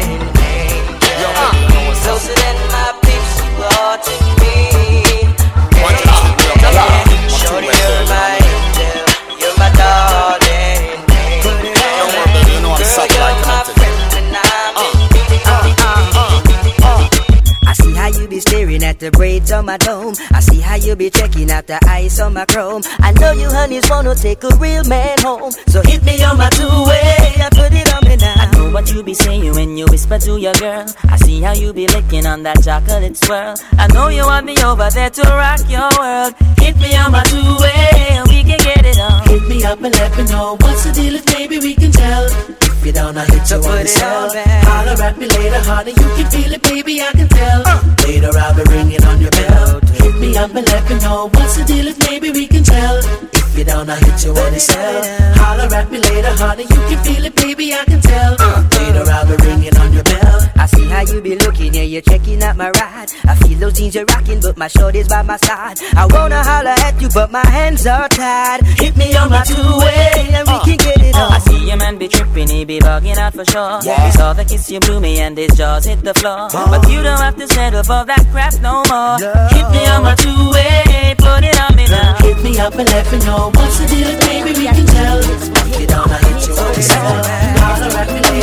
the 19.03 19.11
braids 19.11 19.51
on 19.51 19.65
my 19.65 19.77
dome. 19.77 20.15
I 20.31 20.39
see 20.39 20.61
how 20.61 20.75
you 20.75 20.95
be 20.95 21.09
checking 21.09 21.51
out 21.51 21.67
the 21.67 21.77
ice 21.87 22.19
on 22.21 22.33
my 22.33 22.45
chrome. 22.45 22.83
I 22.99 23.11
know 23.11 23.33
you 23.33 23.49
honeys 23.49 23.89
wanna 23.89 24.15
take 24.15 24.43
a 24.43 24.55
real 24.55 24.83
man 24.85 25.17
home. 25.19 25.51
So 25.67 25.81
hit 25.81 26.03
me 26.03 26.23
on 26.23 26.37
my 26.37 26.49
two-way. 26.49 27.35
I 27.45 27.49
put 27.51 27.73
it 27.73 27.93
on 27.93 28.07
me 28.07 28.15
now. 28.15 28.52
Know 28.63 28.71
what 28.71 28.89
you 28.93 29.03
be 29.03 29.13
saying 29.13 29.53
when 29.55 29.75
you 29.75 29.85
whisper 29.89 30.17
to 30.19 30.39
your 30.39 30.53
girl. 30.53 30.85
I 31.09 31.17
see 31.17 31.41
how 31.41 31.51
you 31.51 31.73
be 31.73 31.85
licking 31.87 32.25
on 32.25 32.43
that 32.43 32.63
chocolate 32.63 33.17
swirl. 33.17 33.55
I 33.77 33.87
know 33.87 34.07
you 34.07 34.23
want 34.23 34.45
me 34.45 34.55
over 34.63 34.89
there 34.89 35.09
to 35.09 35.21
rock 35.21 35.59
your 35.67 35.89
world. 35.99 36.33
Hit 36.59 36.77
me 36.77 36.95
on 36.95 37.11
my 37.11 37.23
two-way 37.23 38.23
we 38.29 38.39
can 38.43 38.59
get 38.59 38.85
it 38.85 38.99
on. 38.99 39.27
Hit 39.27 39.43
me 39.47 39.63
up 39.63 39.81
and 39.81 39.93
let 39.93 40.17
me 40.17 40.23
know 40.31 40.55
what's 40.61 40.85
the 40.85 40.91
deal 40.93 41.15
if 41.15 41.25
maybe 41.33 41.59
we 41.59 41.75
can 41.75 41.91
tell. 41.91 42.25
If 42.25 42.85
you 42.85 42.91
don't, 42.91 43.17
I'll 43.17 43.25
hit 43.25 43.49
you 43.51 43.57
on 43.57 43.83
the 43.83 43.87
cell. 43.87 44.31
Holler 44.67 45.01
at 45.01 45.17
me 45.17 45.27
later, 45.27 45.59
honey, 45.67 45.91
you 45.91 46.09
can 46.15 46.27
feel 46.31 46.53
it, 46.53 46.63
baby, 46.63 47.01
I 47.01 47.11
can 47.11 47.27
tell. 47.27 47.61
Later 48.07 48.31
I'll 48.37 48.55
be 48.55 48.63
ringing 48.71 49.03
on 49.03 49.19
your 49.21 49.31
bell. 49.31 49.79
Hit 50.03 50.15
me 50.19 50.37
up 50.37 50.55
and 50.55 50.67
let 50.67 50.89
me 50.89 50.95
know 50.99 51.29
what's 51.33 51.57
the 51.57 51.63
deal 51.63 51.87
if 51.87 51.99
maybe 52.07 52.31
we 52.31 52.47
can 52.47 52.63
tell. 52.63 52.97
If 53.33 53.57
you 53.57 53.65
don't, 53.65 53.89
I'll 53.89 53.97
hit 53.97 54.25
you 54.25 54.31
on 54.31 54.51
the 54.53 54.59
cell. 54.59 55.03
Holler 55.35 55.73
at 55.73 55.91
me 55.91 55.99
later, 55.99 56.35
honey, 56.35 56.63
you 56.63 56.81
can 56.89 57.03
feel 57.03 57.25
it, 57.25 57.35
baby, 57.35 57.73
I 57.73 57.85
can 57.85 58.01
tell. 58.01 58.52
Later 58.77 59.05
I'll 59.09 59.25
be 59.27 59.35
ringing 59.45 59.75
on 59.77 59.93
your 59.93 60.03
bell. 60.03 60.39
I 60.55 60.65
see 60.67 60.85
how 60.85 61.01
you 61.01 61.21
be 61.21 61.35
looking, 61.35 61.73
yeah, 61.73 61.81
you're 61.83 62.01
checking 62.01 62.41
out 62.43 62.55
my 62.55 62.69
ride. 62.69 63.09
I 63.25 63.35
feel 63.35 63.57
those 63.59 63.73
jeans 63.73 63.95
you're 63.95 64.05
rocking, 64.05 64.39
but 64.39 64.57
my 64.57 64.67
shorty's 64.67 65.07
by 65.07 65.21
my 65.21 65.37
side. 65.37 65.79
I 65.95 66.05
wanna 66.05 66.43
holler 66.43 66.75
at 66.87 67.01
you, 67.01 67.09
but 67.13 67.31
my 67.31 67.45
hands 67.47 67.85
are 67.87 68.07
tied. 68.09 68.61
Hit 68.79 68.95
me 68.95 69.15
on 69.15 69.29
my 69.29 69.43
two-way, 69.43 70.29
and 70.33 70.47
we 70.47 70.57
can 70.65 70.77
get 70.77 71.01
it 71.01 71.15
uh. 71.15 71.29
I 71.31 71.39
see 71.39 71.67
your 71.67 71.77
man 71.77 71.97
be 71.97 72.07
tripping, 72.07 72.47
he 72.49 72.65
be 72.65 72.79
bugging 72.79 73.17
out 73.17 73.33
for 73.33 73.45
sure. 73.45 73.79
Yeah. 73.83 74.05
We 74.05 74.11
saw 74.11 74.33
the 74.33 74.45
kiss 74.45 74.69
you 74.69 74.79
blew 74.79 74.99
me 74.99 75.19
and 75.19 75.37
his 75.37 75.55
jaws 75.57 75.85
hit 75.85 76.01
the 76.03 76.13
floor. 76.13 76.47
Uh. 76.53 76.69
But 76.69 76.89
you 76.89 77.01
don't 77.03 77.19
have 77.19 77.35
to 77.37 77.47
settle 77.47 77.83
for 77.83 78.05
that 78.05 78.25
crap 78.31 78.53
no 78.61 78.83
more. 78.89 79.17
Hit 79.55 79.67
me 79.71 79.85
on 79.87 80.03
my 80.03 80.15
two-way, 80.15 81.15
put 81.17 81.43
it 81.43 81.59
on 81.59 81.75
me 81.75 81.85
now. 81.87 82.15
Hit 82.19 82.43
me 82.43 82.59
up 82.59 82.75
and 82.75 82.89
let 82.89 83.11
me 83.11 83.19
know 83.25 83.51
what's 83.55 83.79
the 83.79 83.87
deal 83.87 84.07
if 84.07 84.19
maybe 84.27 84.51
we 84.59 84.65
can 84.65 84.85
tell. 84.85 85.19
If 85.19 85.79
you 85.79 85.87
don't, 85.87 86.11
I 86.11 86.17
hit 86.27 86.47
you 86.47 86.53
on 86.53 86.73
the 86.73 86.81
cell. 86.81 87.23
Holler 87.63 87.97
at 87.97 88.07
me 88.13 88.42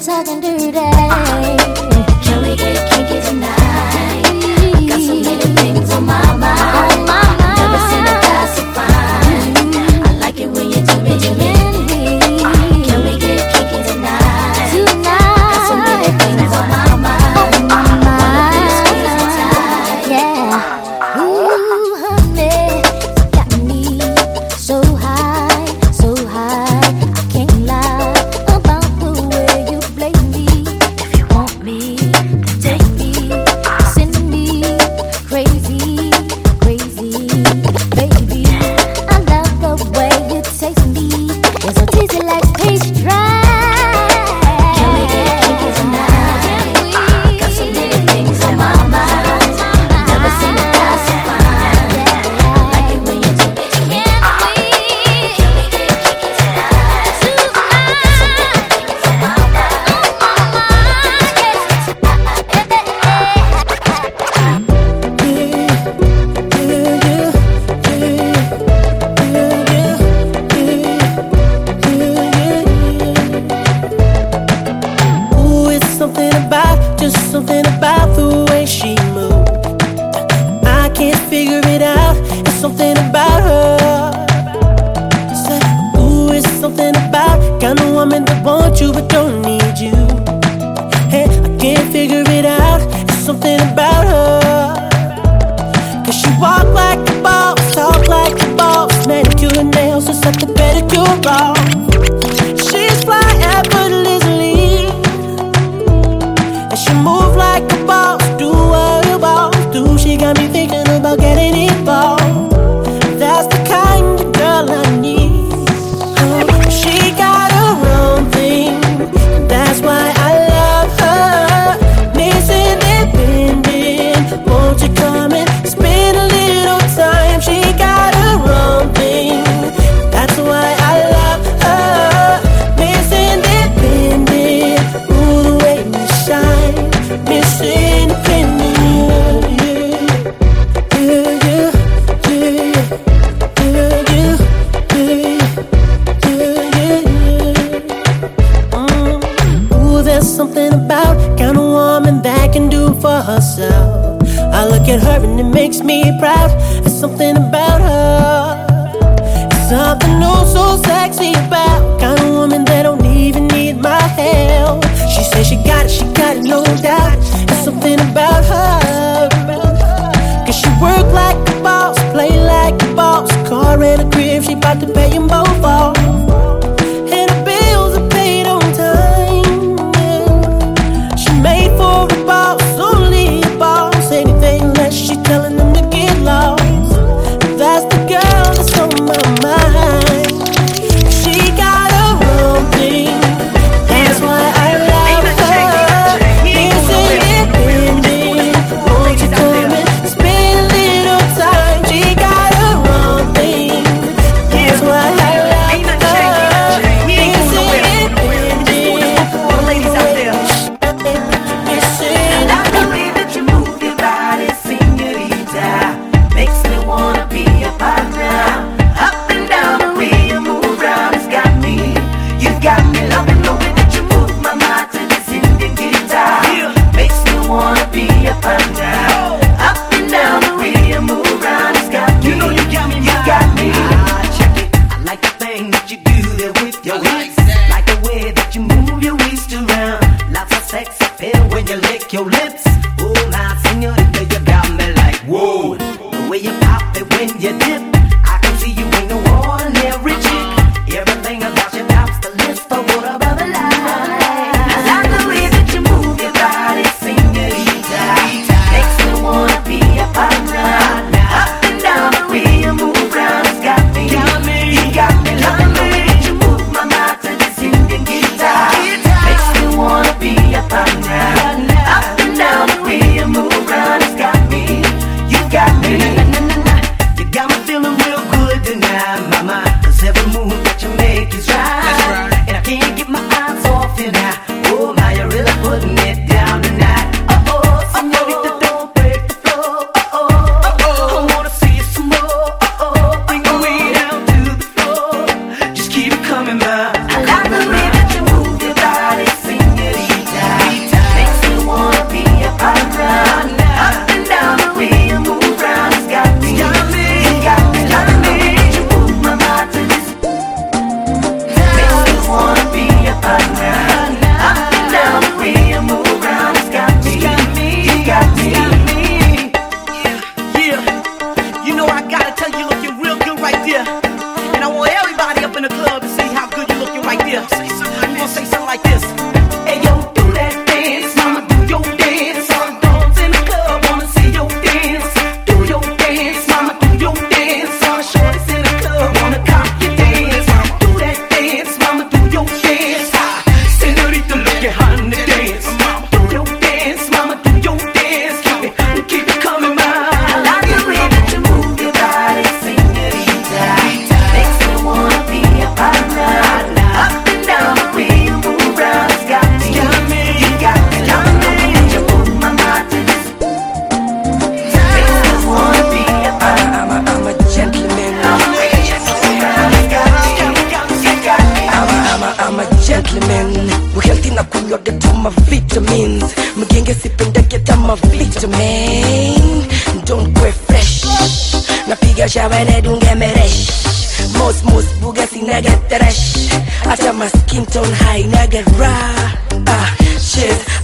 talking 0.00 0.40
dirty. 0.40 1.89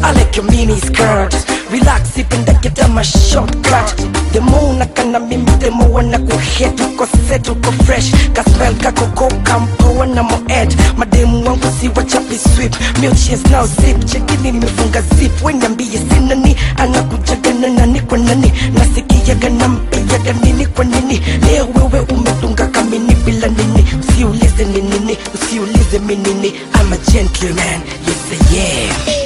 I 0.07 0.13
like 0.13 0.37
your 0.37 0.45
mini 0.47 0.77
skirts 0.79 1.45
Relax, 1.71 2.17
ipenda 2.17 2.55
get 2.63 2.79
my 2.91 3.03
shortcut 3.03 3.95
more 4.41 4.71
unakana 4.71 5.19
mimi 5.19 5.45
more 5.71 5.89
wana 6.03 6.19
kuhet 6.19 6.79
Uko 6.81 7.07
set, 7.29 7.49
uko 7.49 7.73
fresh. 7.85 8.13
Kaspel 8.33 8.75
kako 8.77 9.07
go 9.15 9.29
kampoa 9.43 10.07
na 10.15 10.23
mo 10.23 10.39
edge 10.49 10.77
Mademu 10.97 11.45
wangu 11.47 11.67
si 11.81 11.89
wachapi 11.89 12.39
sweep. 12.39 12.73
Milkshakes 13.01 13.51
now 13.51 13.67
zip 13.67 14.05
Chekini 14.07 14.53
nimefunga 14.53 15.01
zip 15.03 15.33
Weniambie 15.45 15.99
sina 15.99 16.35
ni 16.35 16.57
Anakujaga 16.77 17.53
na 17.55 17.69
nani 17.69 18.01
kwa 18.01 18.19
nani? 18.19 18.53
Nasikiaga 18.75 19.49
na 19.51 19.69
mpiaga 19.69 20.33
nini 20.45 20.67
kwa 20.67 20.85
nini? 20.85 21.21
Leo 21.51 21.69
wewe 21.75 22.01
umetunga 22.01 22.67
kamini 22.67 23.15
bila 23.15 23.49
nini? 23.49 23.85
Usiulize 24.01 24.65
ni 24.65 24.83
nini? 24.83 25.19
Usiulize 25.35 25.99
minini 25.99 26.49
I'm 26.75 26.93
a 26.93 26.97
gentleman. 27.11 27.81
Yes 28.07 28.53
I 28.53 28.57
am. 28.59 29.26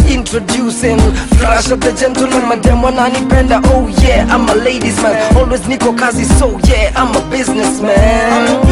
introducing 0.33 0.97
Flash 1.39 1.71
of 1.71 1.79
the 1.81 1.91
gentleman, 1.91 2.47
madam 2.47 2.81
wananipenda 2.83 3.59
Oh 3.65 3.87
yeah, 4.01 4.25
I'm 4.33 4.47
a 4.47 4.55
ladies 4.55 4.95
man. 5.03 5.35
Always 5.35 5.61
niko 5.67 5.93
kazi, 5.97 6.23
so 6.23 6.57
yeah, 6.67 6.91
I'm 6.95 7.13
a 7.15 7.29
businessman. 7.29 8.63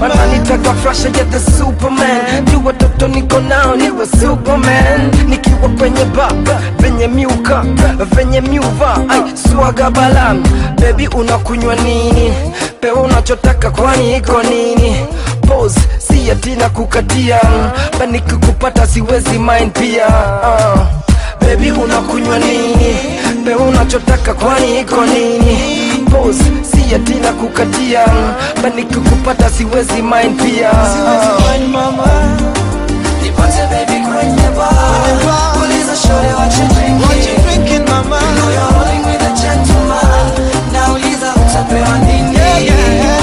Wananitaka 0.00 0.74
Flasha, 0.82 1.08
yeah, 1.16 1.24
the 1.30 1.38
superman. 1.40 2.44
Jua 2.46 2.72
toto 2.72 3.08
niko 3.08 3.40
nao, 3.40 3.76
niwe 3.76 4.06
superman. 4.06 5.10
Nikiwa 5.28 5.68
kwenye 5.78 6.04
baba, 6.04 6.60
venye 6.78 7.06
miuka, 7.08 7.64
venye 8.16 8.40
miuva 8.40 8.96
Ay, 9.08 9.20
swaga 9.36 9.90
balam, 9.90 10.42
baby 10.80 11.08
unakunywa 11.08 11.74
nini? 11.76 12.32
Pewa 12.80 13.00
unachotaka 13.02 13.70
kwani 13.70 14.16
iko 14.16 14.42
nini? 14.42 14.96
Pose, 15.48 15.80
si 15.98 16.30
atina 16.30 16.68
kukatia 16.68 17.40
Bani 17.98 18.20
kukupata 18.20 18.86
siwezi 18.86 19.38
mind 19.38 19.72
pia. 19.72 20.06
Uh. 20.06 21.05
Baby 21.40 21.70
unakunywa 21.70 22.38
nini? 22.38 22.96
Be 23.44 23.54
unachotaka 23.54 24.34
kwani 24.34 24.80
iko 24.80 25.04
nini? 25.04 25.58
Pose, 26.10 26.44
si 26.70 26.94
ati 26.94 27.14
na 27.14 27.32
kukatia 27.32 28.00
banikikupata 28.62 29.50
siwezi 29.50 30.02
mind 30.02 30.42
pia. 30.42 30.70
Mama. 31.72 32.06
Nipate 33.22 33.66
baby 33.70 34.06
kwenye 34.06 34.48
bar. 34.56 34.72
Uliza 35.64 35.96
shore 35.96 36.34
what 36.34 36.52
you 36.58 36.68
drinking? 36.74 37.00
What 37.00 37.16
you 37.28 37.36
drinking 37.44 37.88
mama? 37.90 38.20
You 38.20 38.34
know 38.36 38.50
you're 38.50 38.72
rolling 38.72 39.04
with 39.06 39.22
a 39.22 39.32
gentleman. 39.42 40.32
Nauliza 40.72 41.34
utapewa 41.34 41.98
nini? 41.98 42.34
Yeah, 42.36 42.64
yeah, 42.64 42.94
yeah. 42.94 43.15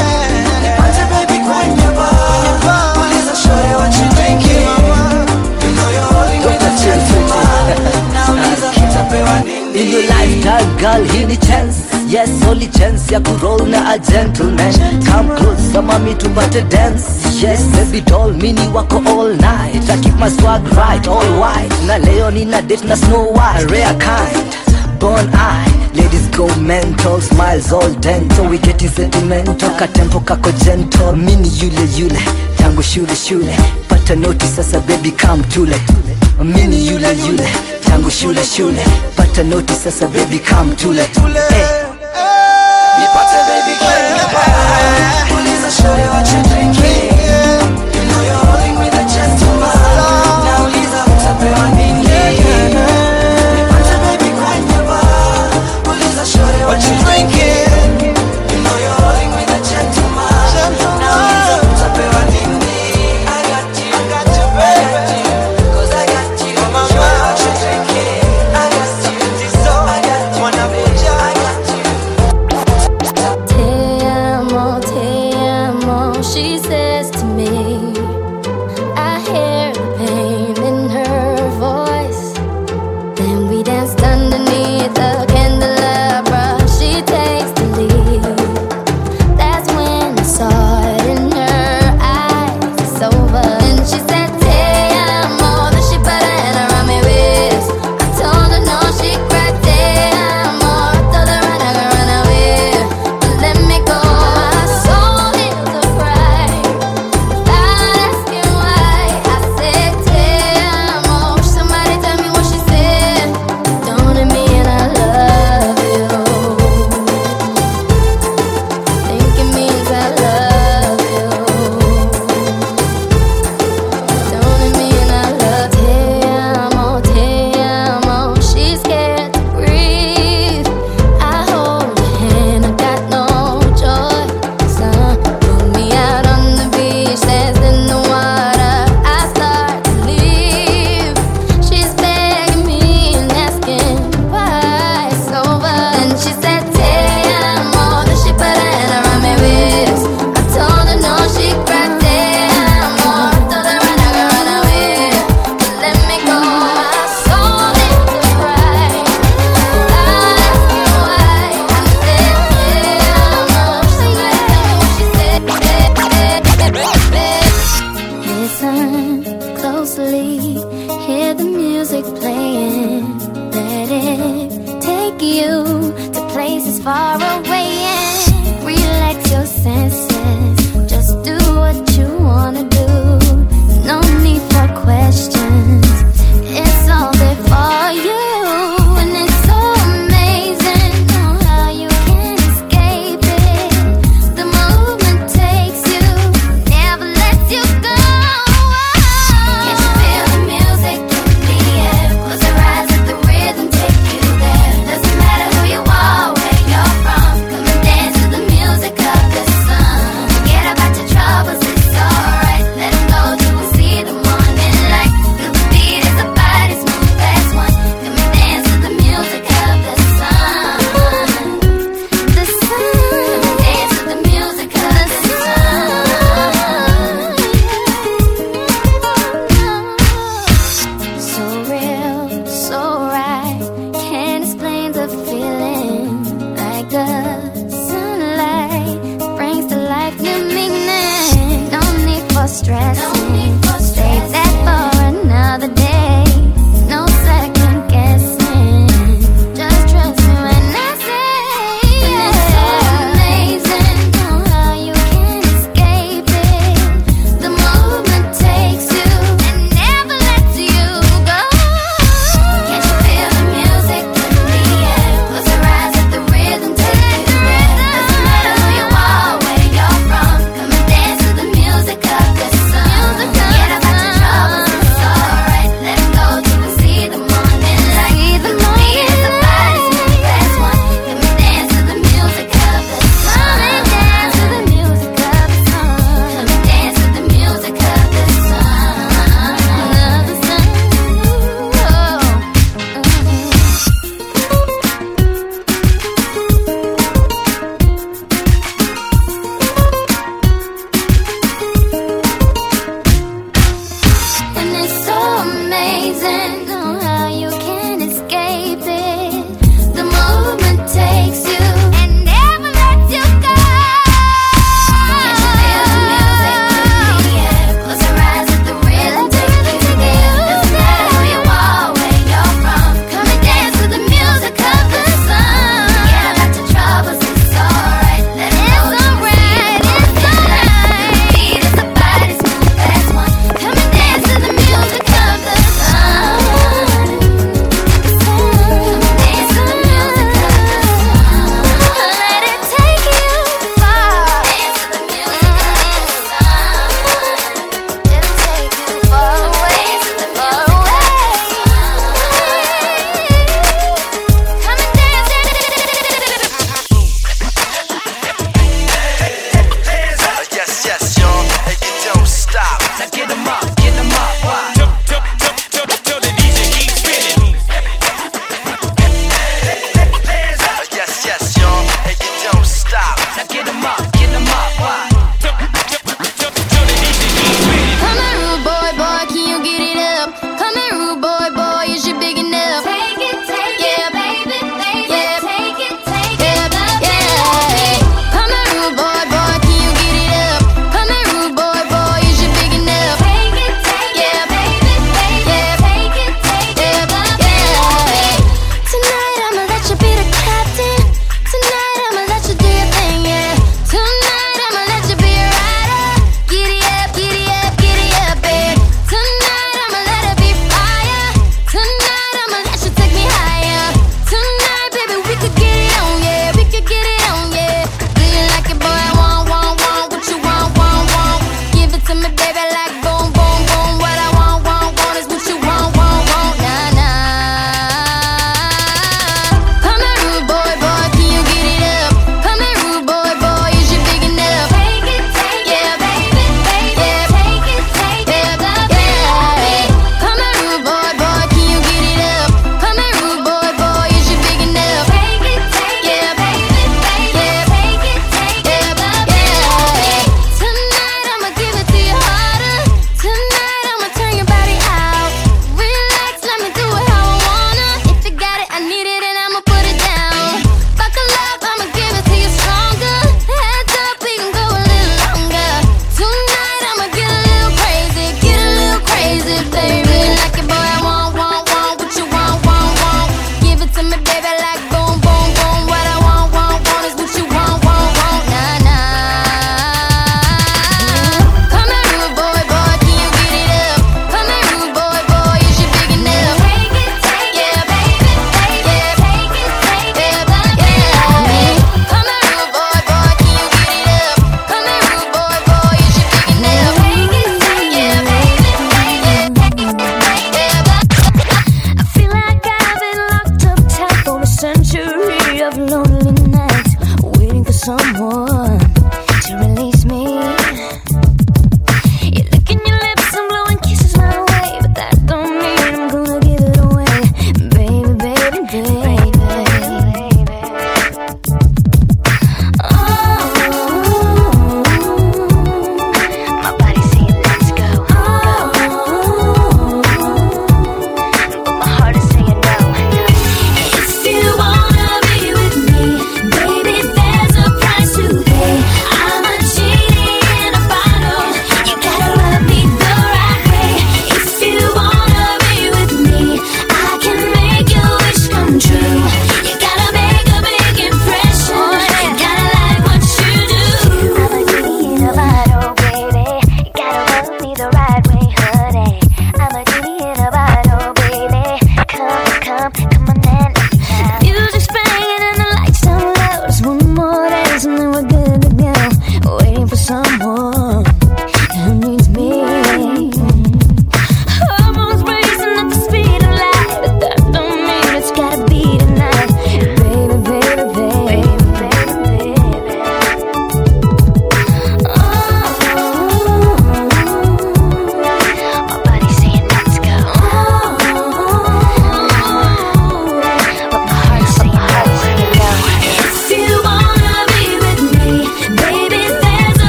Lifetime 10.08 10.78
girl 10.80 11.12
hii 11.12 11.26
ni 11.26 11.38
chance 11.38 11.78
yes 12.10 12.30
only 12.50 12.68
chance. 12.68 13.14
Ya 13.14 13.20
kuroll 13.20 13.68
na 13.70 13.92
a 13.94 13.98
gentleman. 14.00 14.74
Come 15.06 15.36
close 15.38 15.82
mami 15.82 16.16
tupate 16.16 16.62
dance. 16.70 17.04
Yes 17.42 17.62
baby 17.76 18.02
doll 18.02 18.34
mini 18.34 18.68
wako 18.74 18.98
all 19.08 19.36
night. 19.36 19.90
I 19.90 19.98
keep 20.02 20.16
my 20.20 20.30
swag 20.30 20.62
right 20.78 21.08
all 21.08 21.26
white. 21.40 21.74
Na 21.88 21.98
leo 21.98 22.30
nina 22.32 22.62
date 22.62 22.84
na 22.88 22.96
snow 22.96 23.32
white. 23.32 23.66
Rare 23.72 23.96
kind. 24.00 24.58
Born 25.00 25.30
eye 25.34 25.70
ladies 25.96 26.28
go 26.30 26.48
mental 26.56 27.22
smiles 27.22 27.72
all 27.74 27.90
dental. 28.00 28.48
We 28.48 28.58
getting 28.58 28.90
sentimental. 28.90 29.56
Katempo 29.80 30.20
kako 30.20 30.52
gentle. 30.64 31.14
Mini 31.16 31.50
yule 31.60 31.88
yule. 31.98 32.20
Tangu 32.58 32.82
shule 32.84 33.16
shule. 33.16 33.56
Pata 33.88 34.16
noti 34.16 34.48
sasa 34.48 34.80
baby 34.82 35.12
come 35.12 35.44
tule 35.44 35.76
mini 36.42 36.88
yule 36.88 37.18
yule 37.28 37.48
tangu 37.90 38.12
shule 38.12 38.44
shule. 38.46 38.86
Pata 39.16 39.44
noti 39.44 39.74
sasa 39.74 40.08
baby 40.08 40.40
come 40.40 40.76
tule 40.76 41.02
hey. 41.02 41.66
Nipate 43.00 43.40
baby 43.48 43.74
Uliza 45.36 45.72
shore 45.72 46.08
what 46.10 46.28
you 46.32 47.13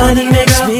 Girl 0.00 0.14
that 0.14 0.32
makes 0.32 0.60
me 0.66 0.79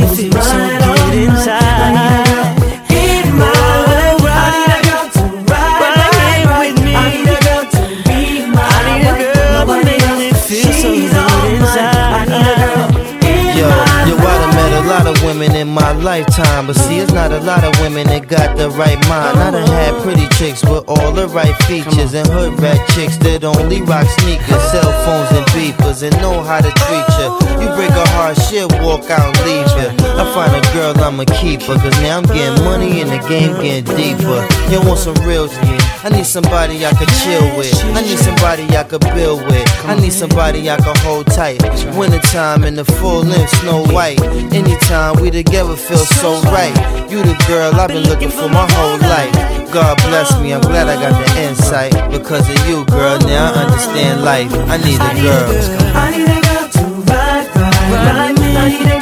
women 15.40 15.56
in 15.56 15.68
my 15.68 15.92
lifetime, 15.92 16.66
but 16.66 16.76
see, 16.76 16.98
it's 16.98 17.12
not 17.12 17.32
a 17.32 17.40
lot 17.40 17.64
of 17.64 17.72
women 17.80 18.06
that 18.08 18.28
got 18.28 18.58
the 18.58 18.68
right 18.70 18.98
mind. 19.08 19.38
I 19.38 19.50
done 19.50 19.66
had 19.68 20.02
pretty 20.02 20.28
chicks 20.36 20.62
with 20.62 20.84
all 20.86 21.12
the 21.12 21.28
right 21.28 21.56
features, 21.64 22.12
and 22.12 22.26
hood 22.28 22.60
rat 22.60 22.76
chicks 22.90 23.16
that 23.18 23.44
only 23.44 23.80
rock 23.80 24.06
sneakers, 24.20 24.62
cell 24.68 24.92
phones, 25.04 25.32
and 25.32 25.46
beepers, 25.56 26.02
and 26.02 26.12
know 26.20 26.42
how 26.42 26.60
to 26.60 26.68
treat 26.68 27.06
ya. 27.16 27.40
You 27.56 27.68
break 27.72 27.90
a 27.90 28.06
heart, 28.12 28.36
shit, 28.36 28.68
walk 28.84 29.08
out 29.08 29.32
and 29.32 29.40
leave 29.48 29.70
ya. 29.80 29.88
I 30.20 30.24
find 30.34 30.52
a 30.52 30.60
girl, 30.74 30.92
I'ma 31.00 31.24
keep 31.40 31.62
her, 31.62 31.76
cause 31.80 31.96
now 32.02 32.18
I'm 32.18 32.24
getting 32.24 32.62
money 32.64 33.00
and 33.00 33.08
the 33.08 33.20
game 33.28 33.56
getting 33.62 33.88
deeper. 33.96 34.44
You 34.68 34.84
want 34.84 35.00
some 35.00 35.16
real 35.24 35.48
shit? 35.48 35.80
I 36.04 36.08
need 36.08 36.26
somebody 36.26 36.84
I 36.84 36.92
could 36.92 37.08
chill 37.24 37.44
with. 37.56 37.74
I 37.96 38.00
need 38.02 38.18
somebody 38.18 38.64
I 38.76 38.84
could 38.84 39.04
build 39.16 39.44
with. 39.44 39.68
I 39.84 39.94
need 40.00 40.12
somebody 40.12 40.70
I 40.70 40.76
could 40.76 40.96
hold 40.98 41.26
tight. 41.26 41.62
Wintertime 41.96 42.64
in 42.64 42.74
the 42.74 42.84
full 42.84 43.22
length, 43.22 43.50
snow 43.60 43.84
white. 43.88 44.20
Anytime 44.52 45.20
we 45.20 45.29
together 45.30 45.76
feel 45.76 45.98
so 45.98 46.40
right. 46.50 46.74
You 47.10 47.22
the 47.22 47.36
girl 47.46 47.74
I've 47.74 47.88
been 47.88 48.04
looking 48.04 48.30
for 48.30 48.48
my 48.48 48.66
whole 48.72 48.98
life. 48.98 49.32
God 49.72 49.96
bless 49.98 50.38
me, 50.40 50.52
I'm 50.52 50.60
glad 50.60 50.88
I 50.88 50.96
got 50.96 51.14
the 51.14 51.42
insight. 51.42 51.92
Because 52.10 52.48
of 52.48 52.68
you, 52.68 52.84
girl, 52.86 53.18
now 53.20 53.52
I 53.52 53.64
understand 53.64 54.22
life. 54.24 54.52
I 54.68 54.76
need 54.78 55.00
a 55.00 55.12
girl. 55.22 55.50
I 55.94 56.10
need 56.10 56.28
a 56.28 56.40
girl 56.40 56.68
to 56.68 56.84
ride, 57.10 57.46
ride, 57.54 57.92
ride. 57.92 58.36
I 58.56 58.68
need 58.68 58.96
a 58.96 58.99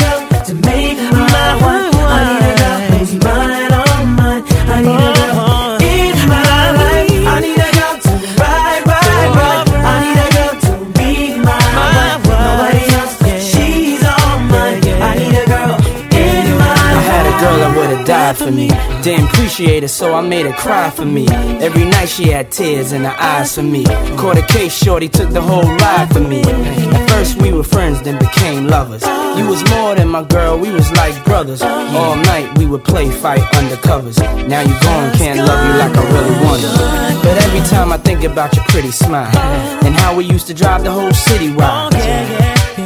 for 18.38 18.50
me. 18.50 18.68
Didn't 19.02 19.26
appreciate 19.26 19.82
it, 19.82 19.88
so 19.88 20.14
I 20.14 20.20
made 20.20 20.46
her 20.46 20.52
cry 20.52 20.90
for 20.90 21.04
me. 21.04 21.26
Every 21.60 21.84
night 21.84 22.08
she 22.08 22.28
had 22.28 22.50
tears 22.52 22.92
in 22.92 23.02
her 23.02 23.16
eyes 23.18 23.54
for 23.54 23.62
me. 23.62 23.84
Caught 24.16 24.38
a 24.38 24.46
case, 24.46 24.72
shorty 24.76 25.08
took 25.08 25.30
the 25.30 25.40
whole 25.40 25.68
ride 25.76 26.08
for 26.12 26.20
me. 26.20 26.40
At 26.42 27.10
first 27.10 27.42
we 27.42 27.52
were 27.52 27.64
friends, 27.64 28.00
then 28.02 28.18
became 28.18 28.66
lovers. 28.66 29.02
You 29.38 29.46
was 29.48 29.62
more 29.70 29.94
than 29.94 30.08
my 30.08 30.24
girl, 30.24 30.58
we 30.58 30.70
was 30.70 30.90
like 30.92 31.22
brothers. 31.24 31.62
All 31.62 32.16
night 32.16 32.56
we 32.58 32.66
would 32.66 32.84
play 32.84 33.10
fight 33.10 33.42
undercovers. 33.58 34.18
Now 34.48 34.60
you 34.60 34.74
gone, 34.80 35.12
can't 35.14 35.40
love 35.40 35.60
you 35.66 35.74
like 35.78 35.96
I 35.96 36.04
really 36.14 36.36
wanted. 36.44 37.22
But 37.22 37.36
every 37.44 37.60
time 37.68 37.92
I 37.92 37.98
think 37.98 38.24
about 38.24 38.54
your 38.54 38.64
pretty 38.66 38.92
smile 38.92 39.36
and 39.84 39.94
how 39.94 40.16
we 40.16 40.24
used 40.24 40.46
to 40.46 40.54
drive 40.54 40.84
the 40.84 40.90
whole 40.90 41.12
city 41.12 41.52
wild. 41.52 41.94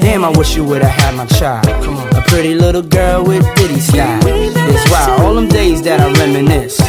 Damn, 0.02 0.24
I 0.24 0.30
wish 0.30 0.56
you 0.56 0.64
would've 0.64 0.88
had 0.88 1.14
my 1.14 1.26
child. 1.26 1.64
Come 1.84 1.96
on. 1.96 2.16
A 2.16 2.22
pretty 2.22 2.56
little 2.56 2.82
girl 2.82 3.24
with 3.24 3.46
Diddy 3.54 3.78
style. 3.78 4.20
It's 4.26 4.90
wild, 4.90 5.20
all 5.20 5.34
them 5.34 5.48
days 5.48 5.80
that 5.82 6.00
I 6.00 6.10
reminisce 6.18 6.80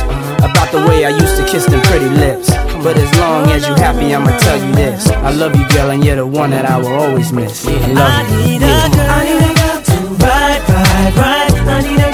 about 0.42 0.72
the 0.72 0.84
way 0.90 1.06
I 1.06 1.10
used 1.10 1.38
to 1.38 1.46
kiss 1.46 1.68
them 1.68 1.82
pretty 1.82 2.10
lips. 2.10 2.50
But 2.84 2.98
as 2.98 3.16
long 3.20 3.52
as 3.52 3.68
you 3.68 3.76
happy, 3.76 4.16
I'ma 4.16 4.36
tell 4.40 4.58
you 4.58 4.74
this. 4.74 5.08
I 5.10 5.30
love 5.30 5.56
you, 5.56 5.66
girl, 5.70 5.92
and 5.92 6.04
you're 6.04 6.16
the 6.16 6.26
one 6.26 6.50
that 6.50 6.66
I 6.66 6.78
will 6.80 6.94
always 6.94 7.32
miss. 7.32 7.68
I 7.68 7.72
love 7.94 8.30
you. 8.32 8.36
I 8.36 8.50
need 8.50 8.64
a 8.64 9.54
girl 9.62 9.82
to 9.88 9.98
ride, 10.26 10.62
ride, 10.68 11.14
ride. 11.16 11.54
I 11.70 11.82
need 11.82 12.00
a 12.02 12.13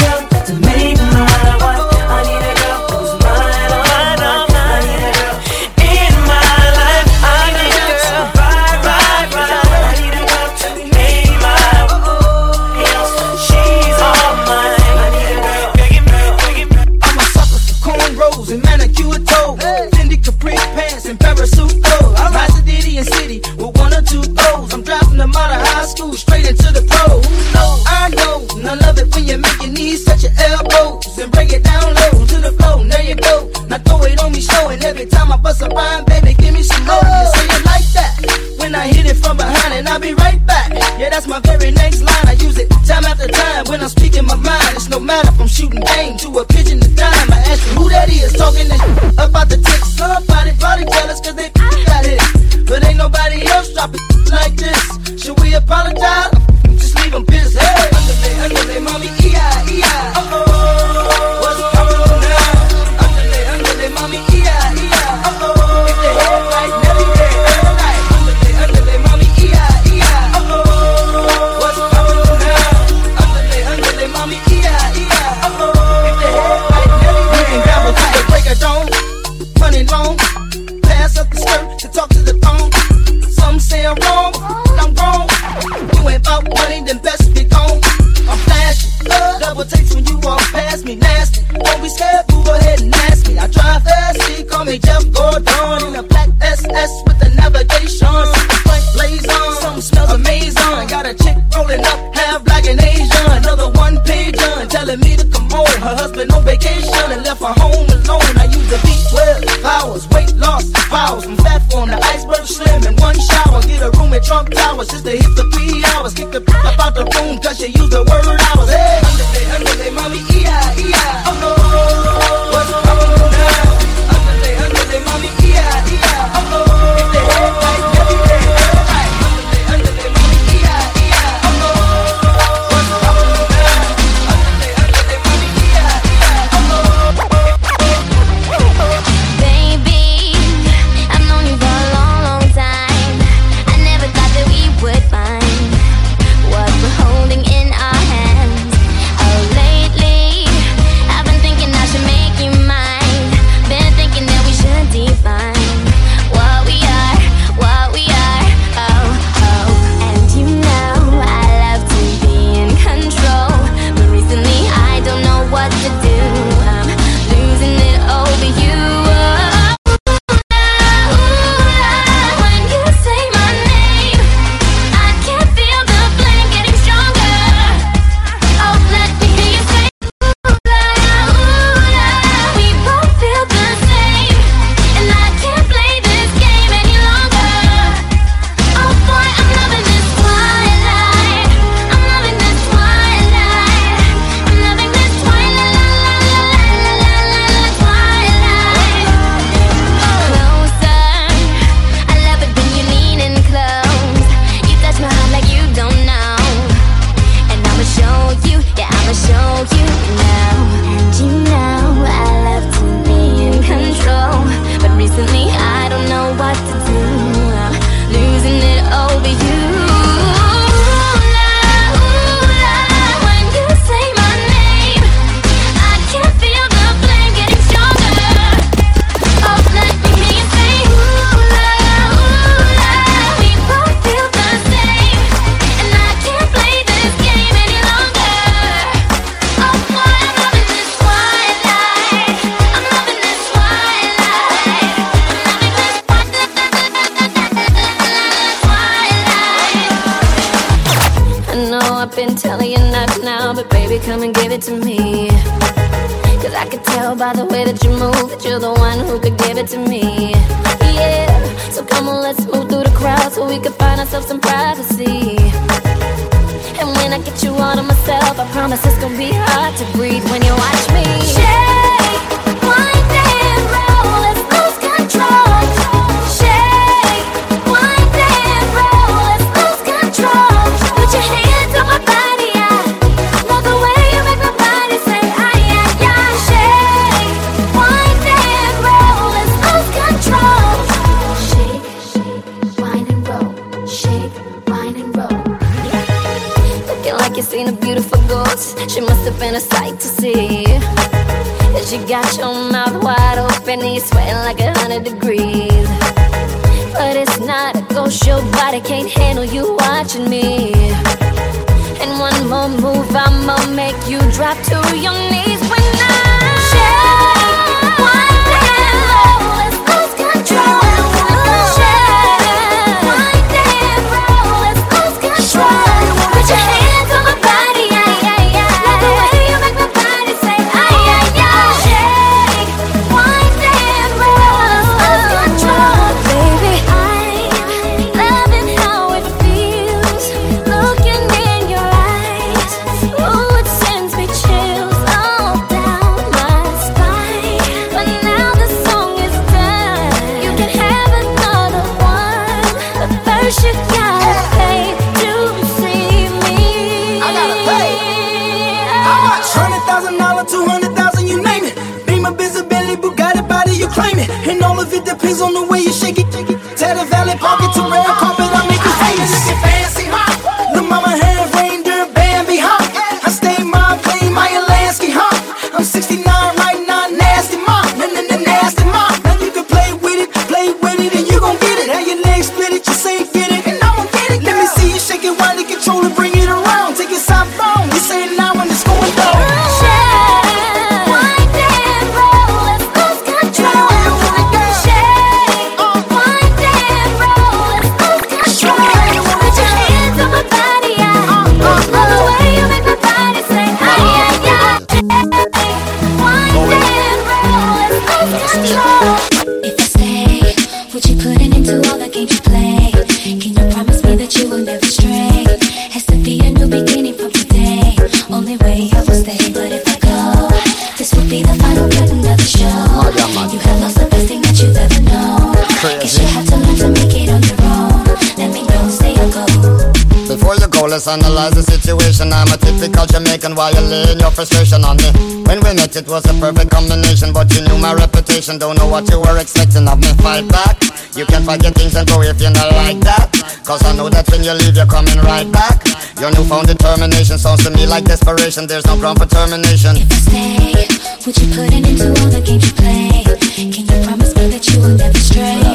frustration 434.39 434.85
on 434.85 434.95
me. 434.95 435.11
When 435.43 435.59
we 435.59 435.75
met, 435.75 435.91
it 435.99 436.07
was 436.07 436.23
a 436.23 436.33
perfect 436.39 436.71
combination, 436.71 437.33
but 437.33 437.51
you 437.53 437.59
knew 437.67 437.77
my 437.77 437.93
reputation. 437.93 438.57
Don't 438.57 438.77
know 438.79 438.87
what 438.87 439.03
you 439.11 439.19
were 439.19 439.37
expecting 439.37 439.85
of 439.85 439.99
me. 439.99 440.07
Fight 440.23 440.47
back. 440.47 440.79
You 441.11 441.25
can 441.25 441.43
forget 441.43 441.75
things 441.75 441.93
and 441.95 442.07
go 442.07 442.21
if 442.21 442.39
you're 442.39 442.55
not 442.55 442.71
like 442.71 442.99
that. 443.03 443.27
Cause 443.65 443.83
I 443.83 443.91
know 443.97 444.07
that 444.07 444.31
when 444.31 444.43
you 444.47 444.53
leave, 444.53 444.77
you're 444.77 444.87
coming 444.87 445.19
right 445.27 445.49
back. 445.51 445.83
Your 446.21 446.31
newfound 446.31 446.67
determination 446.67 447.37
sounds 447.37 447.65
to 447.65 447.71
me 447.71 447.85
like 447.85 448.05
desperation. 448.05 448.65
There's 448.65 448.85
no 448.85 448.95
ground 448.95 449.19
for 449.19 449.27
termination. 449.27 449.99
If 449.99 450.07
stay, 450.23 450.87
would 451.27 451.35
you 451.35 451.47
put 451.51 451.73
into 451.75 452.07
all 452.23 452.31
the 452.31 452.39
games 452.39 452.63
you 452.63 452.73
play? 452.79 453.27
Can 453.27 453.75
you 453.75 454.07
promise 454.07 454.31
me 454.39 454.47
that 454.55 454.63
you 454.71 454.79
will 454.79 454.95
never 454.95 455.19
stray? 455.19 455.68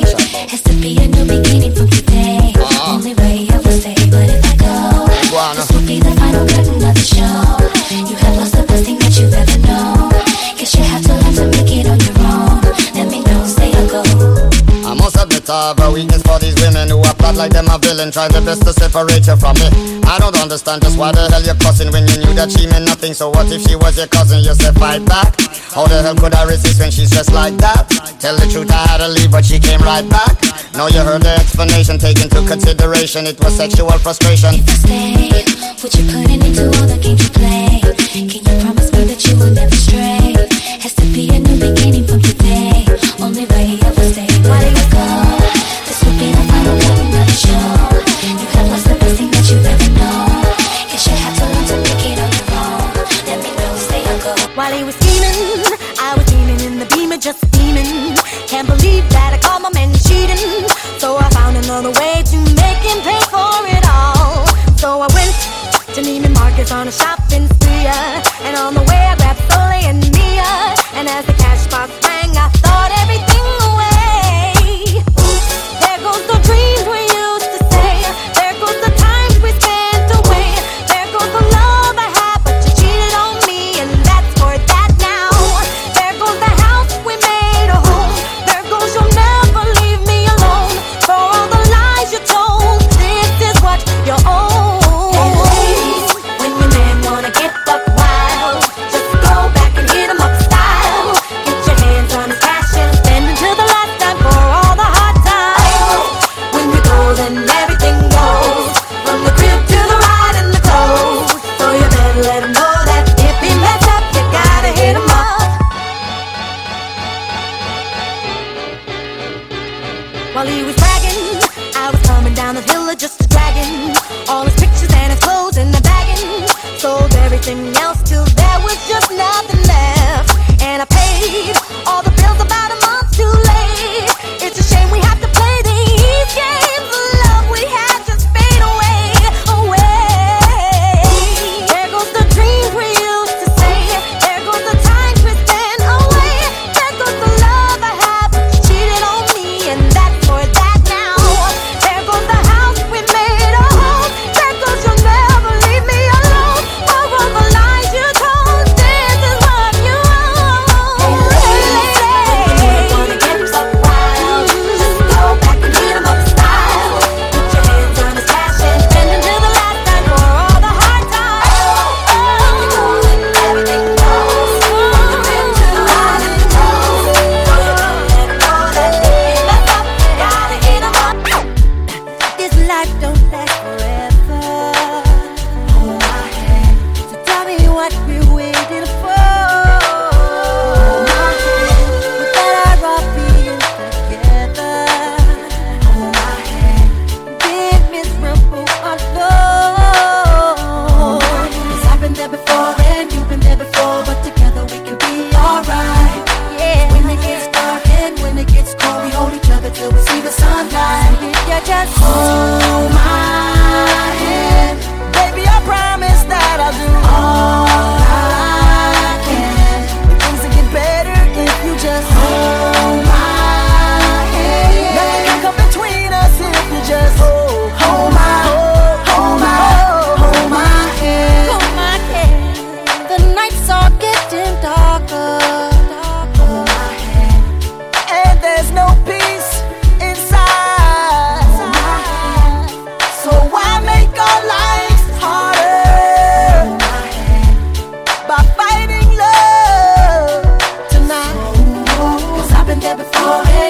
villain 17.94 18.10
try 18.10 18.26
their 18.28 18.42
best 18.42 18.62
to 18.66 18.72
separate 18.72 19.26
you 19.26 19.36
from 19.38 19.54
me. 19.62 19.70
I 20.02 20.18
don't 20.18 20.34
understand 20.42 20.82
just 20.82 20.98
why 20.98 21.12
the 21.12 21.30
hell 21.30 21.42
you're 21.42 21.58
cussing 21.62 21.92
when 21.94 22.02
you 22.10 22.18
knew 22.18 22.34
that 22.34 22.50
she 22.50 22.66
meant 22.66 22.84
nothing. 22.84 23.14
So 23.14 23.30
what 23.30 23.46
if 23.54 23.62
she 23.62 23.76
was 23.76 23.96
your 23.96 24.08
cousin? 24.08 24.42
You 24.42 24.54
said 24.54 24.74
fight 24.74 25.06
back. 25.06 25.38
How 25.70 25.86
the 25.86 26.02
hell 26.02 26.16
could 26.18 26.34
I 26.34 26.42
resist 26.44 26.80
when 26.80 26.90
she's 26.90 27.10
just 27.10 27.30
like 27.32 27.54
that? 27.62 27.86
Tell 28.18 28.34
the 28.34 28.50
truth, 28.50 28.70
I 28.70 28.82
had 28.90 28.98
to 28.98 29.08
leave, 29.08 29.30
but 29.30 29.44
she 29.44 29.58
came 29.60 29.80
right 29.80 30.06
back. 30.10 30.34
Now 30.74 30.90
you 30.90 31.06
heard 31.06 31.22
the 31.22 31.38
explanation, 31.38 31.98
take 31.98 32.18
into 32.18 32.42
consideration 32.42 33.26
it 33.26 33.38
was 33.38 33.54
sexual 33.54 33.94
frustration. 34.02 34.58
If 34.58 34.66
I 34.66 34.74
stay, 34.82 35.30
would 35.78 35.94
you 35.94 36.04
put 36.10 36.30
an 36.34 36.42
end 36.42 36.54
to 36.58 36.66
all 36.66 36.86
the 36.90 36.98
games 36.98 37.22
you 37.22 37.30
play? 37.30 37.78
Can 38.10 38.26
you 38.26 38.42
promise 38.42 38.90
me 38.90 39.02
that 39.06 39.22
you 39.22 39.38
will 39.38 39.54
never 39.54 39.76
stray? 39.76 40.23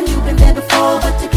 you've 0.02 0.24
been 0.24 0.36
there 0.36 0.54
before, 0.54 0.98
but 1.00 1.16
to 1.20 1.33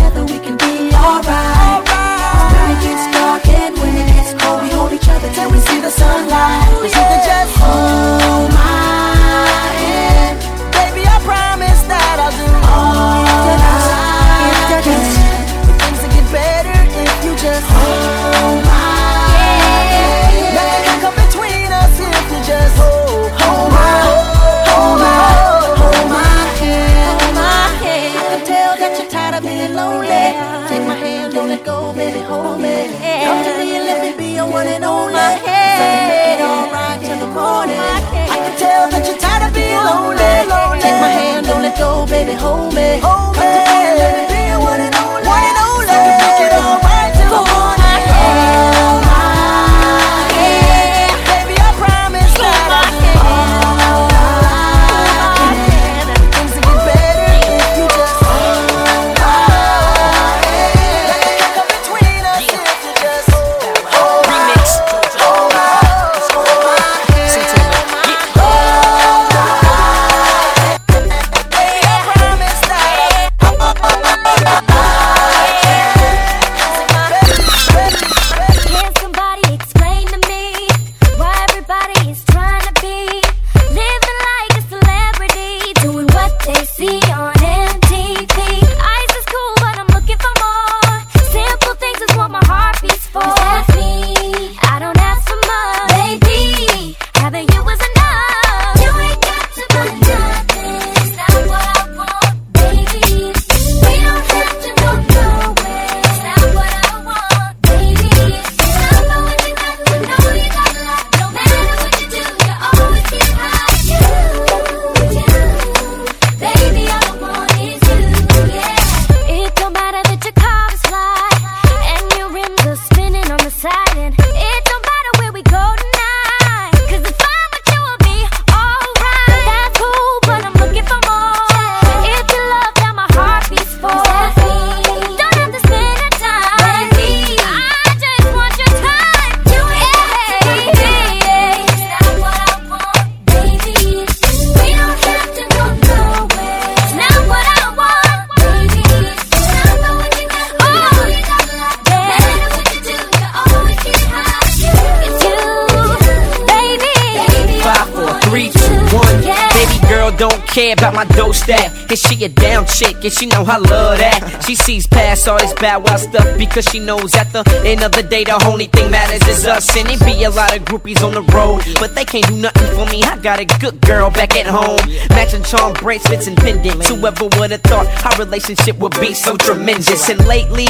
chick 162.78 163.12
she 163.12 163.26
know 163.26 163.44
I 163.44 163.58
love 163.58 163.98
that. 163.98 164.44
She 164.46 164.56
sees 164.56 164.86
past 164.86 165.28
all 165.28 165.40
this 165.40 165.54
bad 165.54 165.78
wild 165.78 166.00
stuff 166.00 166.38
because 166.38 166.66
she 166.66 166.80
knows 166.80 167.16
at 167.16 167.32
the 167.34 167.44
end 167.66 167.82
of 167.84 167.92
the 167.92 168.04
day 168.04 168.24
the 168.24 168.38
only 168.46 168.68
thing 168.68 168.92
matters 168.92 169.28
is 169.28 169.46
us. 169.46 169.76
And 169.76 169.90
it 169.90 170.00
be 170.06 170.24
a 170.24 170.30
lot 170.30 170.56
of 170.56 170.64
groupies 170.66 171.02
on 171.04 171.14
the 171.14 171.24
road, 171.34 171.64
but 171.80 171.96
they 171.96 172.06
can't 172.06 172.28
do 172.28 172.36
nothing 172.36 172.68
for 172.76 172.86
me. 172.92 173.02
I 173.04 173.18
got 173.18 173.40
a 173.40 173.46
good 173.46 173.82
girl 173.82 174.12
back 174.12 174.36
at 174.36 174.46
home, 174.46 174.80
matching 175.10 175.44
charm 175.44 175.74
bracelets 175.74 176.28
and 176.28 176.38
pendants. 176.38 176.90
Whoever 176.90 177.26
would 177.40 177.52
have 177.52 177.62
thought 177.62 177.88
our 178.06 178.24
relationship 178.24 178.78
would 178.78 179.00
be 179.00 179.14
so 179.14 179.38
tremendous? 179.38 180.10
And 180.10 180.24
lately. 180.28 180.68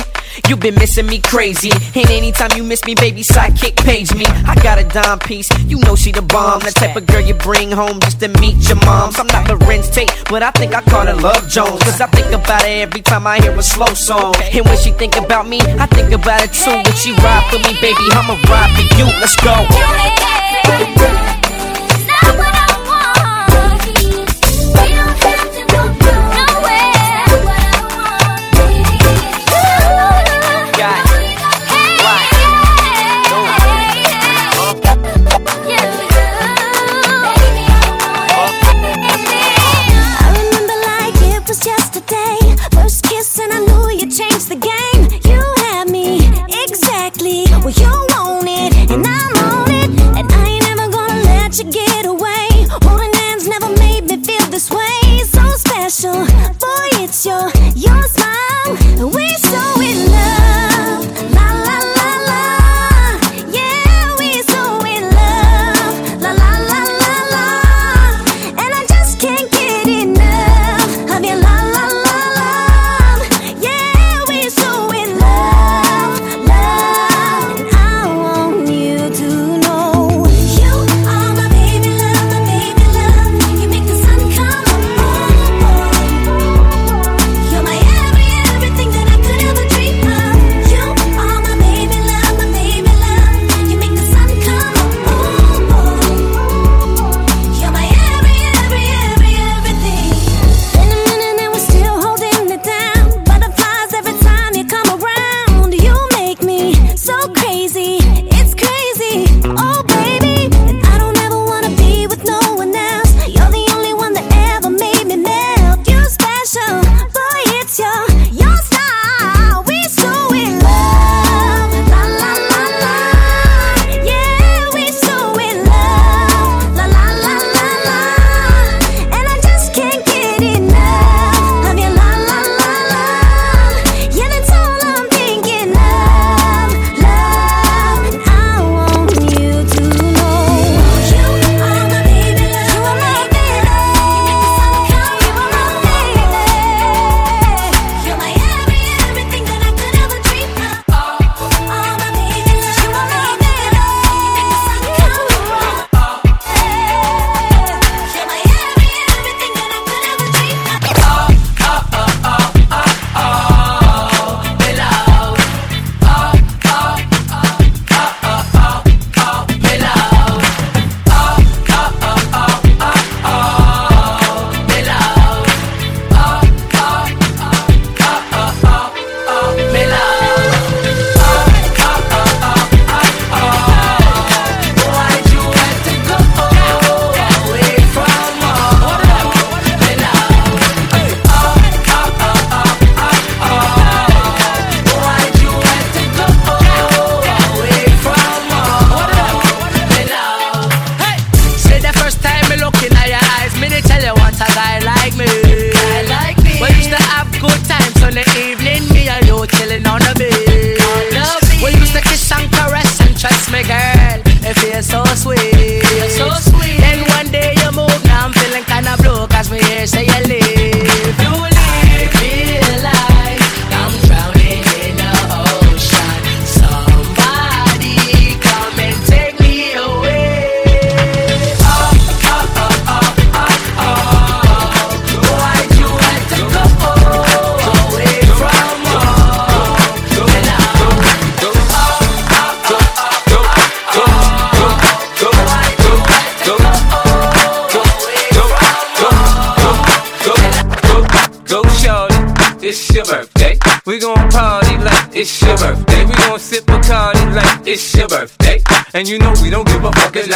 You've 0.47 0.59
been 0.61 0.75
missing 0.75 1.07
me 1.07 1.19
crazy. 1.19 1.71
And 1.95 2.09
anytime 2.09 2.51
you 2.55 2.63
miss 2.63 2.83
me, 2.85 2.95
baby, 2.95 3.21
sidekick 3.21 3.75
page 3.83 4.13
me. 4.15 4.25
I 4.25 4.55
got 4.63 4.79
a 4.79 4.83
dime 4.83 5.19
piece, 5.19 5.49
you 5.67 5.79
know 5.79 5.95
she 5.95 6.11
the 6.11 6.21
bomb. 6.21 6.61
The 6.61 6.71
type 6.71 6.95
of 6.95 7.05
girl 7.05 7.21
you 7.21 7.33
bring 7.33 7.71
home 7.71 7.99
just 7.99 8.19
to 8.21 8.29
meet 8.39 8.67
your 8.67 8.77
moms. 8.85 9.19
I'm 9.19 9.27
not 9.27 9.47
Larenz 9.47 9.91
Tate, 9.93 10.11
but 10.29 10.43
I 10.43 10.51
think 10.51 10.73
I 10.73 10.81
caught 10.81 11.07
a 11.07 11.15
Love 11.15 11.49
Jones. 11.49 11.83
Cause 11.83 11.99
I 11.99 12.07
think 12.07 12.31
about 12.31 12.63
it 12.63 12.87
every 12.87 13.01
time 13.01 13.27
I 13.27 13.39
hear 13.39 13.51
a 13.51 13.63
slow 13.63 13.93
song. 13.93 14.35
And 14.39 14.65
when 14.65 14.77
she 14.77 14.91
think 14.91 15.17
about 15.17 15.47
me, 15.47 15.59
I 15.61 15.85
think 15.87 16.11
about 16.11 16.43
it 16.43 16.53
too. 16.53 16.71
When 16.71 16.95
she 16.95 17.11
ride 17.23 17.45
for 17.51 17.59
me, 17.59 17.75
baby, 17.81 18.07
I'ma 18.11 18.39
ride 18.47 18.71
for 18.75 18.85
you. 18.97 19.05
Let's 19.19 19.35
go. 19.43 21.26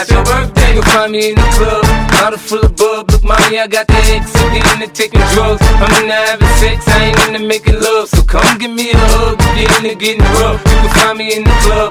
Not 0.02 0.10
your 0.10 0.24
birthday. 0.26 0.74
You'll 0.74 0.84
find 0.84 1.12
me 1.12 1.30
in 1.30 1.36
the 1.36 1.48
club, 1.54 1.84
bottle 2.18 2.40
full 2.40 2.64
of 2.66 2.76
bub. 2.76 3.12
Look, 3.12 3.24
mommy, 3.24 3.60
I 3.60 3.68
got 3.68 3.88
the 3.88 3.94
X, 3.94 4.34
I'm 4.36 4.82
into 4.82 4.88
taking 4.94 5.22
drugs. 5.34 5.62
I'm 5.62 5.92
into 6.02 6.14
having 6.14 6.48
sex, 6.58 6.88
I 6.88 7.12
ain't 7.12 7.20
into 7.28 7.46
making 7.46 7.80
love. 7.82 8.10
So 8.10 8.24
come 8.24 8.58
give 8.58 8.72
me 8.72 8.92
a 8.92 8.98
hug, 8.98 9.38
you're 9.58 9.70
into 9.78 9.96
getting 9.96 10.24
rough. 10.42 10.62
You 10.66 10.78
can 10.82 10.90
find 10.96 11.18
me 11.18 11.36
in 11.36 11.44
the 11.44 11.56
club, 11.62 11.91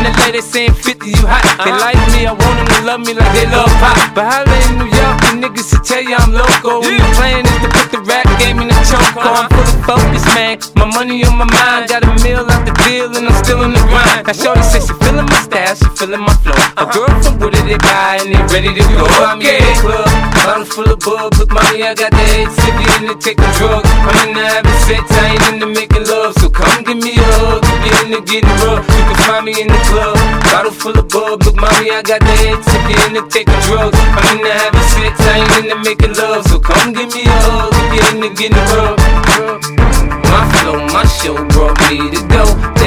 in 0.00 0.08
the 0.08 0.12
lady 0.24 0.40
saying 0.40 0.72
50, 0.72 1.12
you 1.12 1.26
hot. 1.28 1.44
They 1.60 1.68
uh-huh. 1.68 1.84
like 1.84 2.00
me, 2.16 2.24
I 2.24 2.32
want 2.32 2.56
them 2.56 2.68
to 2.72 2.80
love 2.88 3.00
me 3.04 3.12
like 3.12 3.32
they 3.36 3.44
love 3.52 3.68
pop. 3.76 3.96
But 4.16 4.24
holla 4.24 4.48
in 4.48 4.80
New 4.80 4.88
York, 4.88 5.16
the 5.28 5.30
niggas 5.36 5.68
will 5.76 5.84
tell 5.84 6.00
you 6.00 6.16
I'm 6.16 6.32
loco. 6.32 6.80
When 6.80 6.96
the 6.96 7.08
plan 7.20 7.44
is 7.44 7.58
to 7.60 7.68
put 7.68 7.88
the 7.92 8.00
rap 8.08 8.24
game 8.40 8.64
in 8.64 8.72
the 8.72 8.76
choke. 8.88 9.04
Uh-huh. 9.12 9.44
I'm 9.44 9.48
full 9.52 9.68
of 9.68 9.80
focus, 9.84 10.24
man. 10.32 10.56
My 10.80 10.88
money 10.88 11.20
on 11.28 11.36
my 11.36 11.44
mind, 11.44 11.92
got 11.92 12.04
a 12.04 12.12
meal 12.24 12.48
out 12.48 12.64
the 12.64 12.72
deal, 12.88 13.12
and 13.12 13.28
I'm 13.28 13.36
still 13.44 13.60
in 13.62 13.76
the 13.76 13.82
grind. 13.92 14.24
Now, 14.24 14.32
Shorty 14.32 14.64
says 14.64 14.88
she 14.88 14.94
feeling 15.04 15.28
my 15.28 15.40
style, 15.44 15.76
she 15.76 15.88
feeling 15.92 16.24
my 16.24 16.34
flow. 16.40 16.56
A 16.56 16.88
uh-huh. 16.88 16.96
girl 16.96 17.12
from 17.20 17.34
Wooded, 17.36 17.68
they 17.68 17.76
buy, 17.84 18.24
and 18.24 18.32
they 18.32 18.40
ready 18.48 18.72
to 18.72 18.84
go. 18.96 19.04
I'm 19.20 19.36
in 19.44 19.60
the 19.60 19.74
club, 19.84 20.08
bottle 20.48 20.64
full 20.64 20.88
of 20.88 20.98
bub. 21.04 21.36
Look, 21.36 21.52
mommy, 21.52 21.84
I 21.84 21.92
got 21.92 22.16
the 22.16 22.24
head 22.32 22.48
sick, 22.48 22.78
in 22.96 23.12
the 23.12 23.16
taking 23.20 23.52
drugs. 23.60 23.84
I'm 23.84 24.16
in 24.24 24.30
the 24.32 24.44
having 24.48 24.80
sex, 24.88 25.04
I 25.12 25.36
ain't 25.36 25.60
into 25.60 25.68
making 25.68 26.08
love. 26.08 26.32
So 26.40 26.48
come 26.48 26.88
give 26.88 26.96
me 26.96 27.20
a 27.20 27.28
hug, 27.44 27.60
if 27.60 27.80
you're 27.84 28.00
into 28.08 28.20
getting 28.24 28.56
rough. 28.64 28.86
You 28.88 29.04
can 29.04 29.18
find 29.28 29.44
me 29.44 29.52
in 29.60 29.68
the 29.68 29.80
club, 29.90 30.16
bottle 30.50 30.72
full 30.72 30.96
of 30.96 31.08
bub. 31.08 31.42
Look, 31.44 31.56
mommy, 31.56 31.90
I 31.90 32.02
got 32.02 32.20
the 32.20 32.34
head 32.42 32.62
sick, 32.62 32.86
in 33.06 33.12
the 33.18 33.22
taking 33.28 33.60
drugs. 33.66 33.98
I'm 33.98 34.38
in 34.38 34.42
the 34.46 34.52
having 34.54 34.88
sex, 34.94 35.14
I 35.26 35.42
ain't 35.42 35.66
into 35.66 35.78
making 35.82 36.14
love. 36.14 36.46
So 36.46 36.58
come 36.58 36.92
give 36.92 37.12
me 37.14 37.26
a 37.26 37.36
hug, 37.50 37.74
if 37.74 37.90
you're 37.94 38.10
into 38.14 38.30
getting 38.38 38.66
rough. 38.74 38.98
My 40.30 40.42
flow, 40.54 40.78
my 40.94 41.04
show 41.18 41.36
brought 41.52 41.76
me 41.90 42.10
to 42.14 42.20
go. 42.30 42.79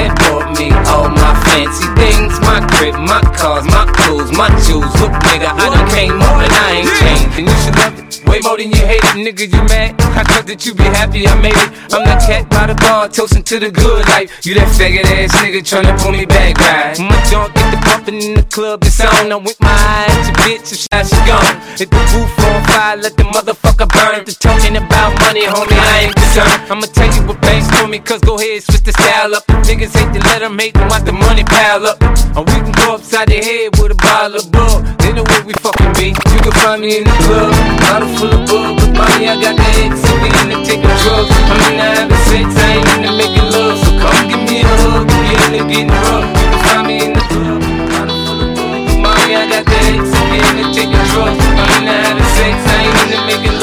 Me 0.64 0.72
all 0.88 1.10
my 1.10 1.34
fancy 1.44 1.84
things. 1.92 2.40
My 2.40 2.64
crib, 2.72 2.94
my 2.94 3.20
cars, 3.36 3.66
my 3.66 3.84
clothes, 3.96 4.32
my 4.32 4.48
jewels. 4.64 4.88
Look, 4.98 5.12
nigga, 5.28 5.52
I 5.52 5.68
done 5.68 5.88
came 5.90 6.22
up 6.22 6.40
and 6.40 6.52
I 6.52 6.70
ain't 6.80 6.92
changed. 7.00 7.38
And 7.38 7.48
you 7.48 7.56
should 7.62 7.76
love 7.76 7.98
it 7.98 8.04
way 8.34 8.40
more 8.42 8.56
than 8.56 8.70
you 8.70 8.82
hate 8.86 9.04
it, 9.04 9.16
nigga. 9.16 9.46
You 9.46 9.62
mad? 9.70 9.94
I 10.18 10.22
thought 10.24 10.46
that 10.46 10.66
you 10.66 10.74
be 10.74 10.84
happy 10.84 11.26
I 11.26 11.34
made 11.40 11.54
it. 11.54 11.70
I'm 11.94 12.04
that 12.04 12.22
cat 12.26 12.48
by 12.50 12.66
the 12.66 12.74
bar, 12.74 13.08
toasting 13.08 13.42
to 13.44 13.58
the 13.58 13.70
good 13.70 14.02
life. 14.10 14.44
You 14.44 14.54
that 14.54 14.68
faggot 14.74 15.06
ass 15.06 15.30
nigga 15.42 15.62
tryna 15.62 15.94
pull 16.02 16.12
me 16.12 16.26
back, 16.26 16.58
right? 16.58 16.98
My 16.98 17.18
junk 17.30 17.54
get 17.54 17.70
the 17.70 17.78
pumping 17.86 18.20
in 18.22 18.34
the 18.34 18.42
club, 18.44 18.82
it's 18.84 19.00
on. 19.00 19.30
I'm 19.30 19.44
with 19.44 19.60
my 19.60 19.70
eye 19.70 20.10
at 20.10 20.26
your 20.26 20.36
bitch, 20.42 20.72
if 20.72 20.80
shot 20.82 21.06
she 21.06 21.18
gone. 21.28 21.54
Hit 21.78 21.90
the 21.90 22.02
roof 22.14 22.32
on 22.46 22.58
fire, 22.66 22.96
let 22.96 23.14
the 23.16 23.24
motherfucker 23.24 23.88
burn. 23.90 24.24
The 24.24 24.32
talking 24.34 24.76
about 24.76 25.14
money, 25.22 25.46
homie, 25.46 25.78
I 25.78 26.10
ain't 26.10 26.14
concerned. 26.14 26.70
I'ma 26.70 26.86
tell 26.90 27.10
you 27.14 27.22
what 27.26 27.40
banks 27.40 27.70
for 27.78 27.86
me, 27.86 27.98
cause 27.98 28.20
go 28.20 28.38
ahead, 28.38 28.62
switch 28.62 28.82
the 28.82 28.92
style 28.92 29.34
up. 29.34 29.46
Niggas 29.66 29.94
hate 29.94 30.12
to 30.14 30.20
let 30.30 30.40
them 30.40 30.53
hate 30.58 30.74
them, 30.74 30.88
watch 30.88 31.04
the 31.04 31.12
money 31.12 31.44
pile 31.44 31.86
up. 31.86 32.00
And 32.02 32.44
we 32.46 32.56
can 32.60 32.72
go 32.72 32.94
upside 32.96 33.28
the 33.28 33.38
head 33.38 33.78
with 33.78 33.92
a 33.92 33.98
bottle 33.98 34.36
of 34.36 34.50
bug. 34.50 34.84
They 34.98 35.12
know 35.12 35.24
where 35.24 35.44
we 35.44 35.52
fucking 35.62 35.92
be. 35.94 36.12
You 36.12 36.40
can 36.42 36.54
find 36.62 36.82
me 36.82 36.98
in 36.98 37.04
the 37.04 37.16
club, 37.24 37.52
bottle 37.86 38.10
full 38.18 38.32
of 38.32 38.42
bug. 38.46 38.76
But 38.78 38.90
mommy, 38.98 39.28
I 39.30 39.38
got 39.40 39.54
the 39.56 39.66
X, 39.86 40.00
so 40.02 40.12
we 40.22 40.28
in 40.42 40.48
the 40.52 40.58
taking 40.66 40.94
drugs. 41.02 41.30
I'm 41.50 41.60
in 41.70 41.74
the 41.78 41.86
having 41.86 42.22
sex, 42.28 42.46
I 42.58 42.82
ain't 42.82 42.88
in 42.94 43.00
the 43.06 43.12
making 43.14 43.48
love. 43.54 43.78
So 43.82 43.90
come 44.02 44.28
give 44.28 44.42
me 44.44 44.62
a 44.62 44.68
hug, 44.68 45.06
you're 45.08 45.42
in 45.46 45.52
the 45.54 45.62
getting 45.70 45.90
rough. 45.90 46.26
You 46.26 46.46
can 46.50 46.60
find 46.66 46.84
me 46.86 46.94
in 47.04 47.12
the 47.14 47.22
club, 47.30 47.60
bottle 47.90 48.18
full 48.26 48.40
of 48.42 48.50
bug. 48.58 48.78
But 48.84 48.98
mommy, 49.00 49.34
I 49.38 49.44
got 49.48 49.64
the 49.64 49.78
X, 49.94 50.02
so 50.10 50.18
we 50.28 50.38
in 50.42 50.54
the 50.58 50.66
taking 50.74 51.04
drugs. 51.14 51.38
I'm 51.38 51.70
in 51.78 51.84
the 51.86 51.94
having 51.94 52.30
sex, 52.34 52.54
I 52.66 52.76
ain't 52.84 52.98
in 53.00 53.08
the 53.14 53.20
making 53.26 53.53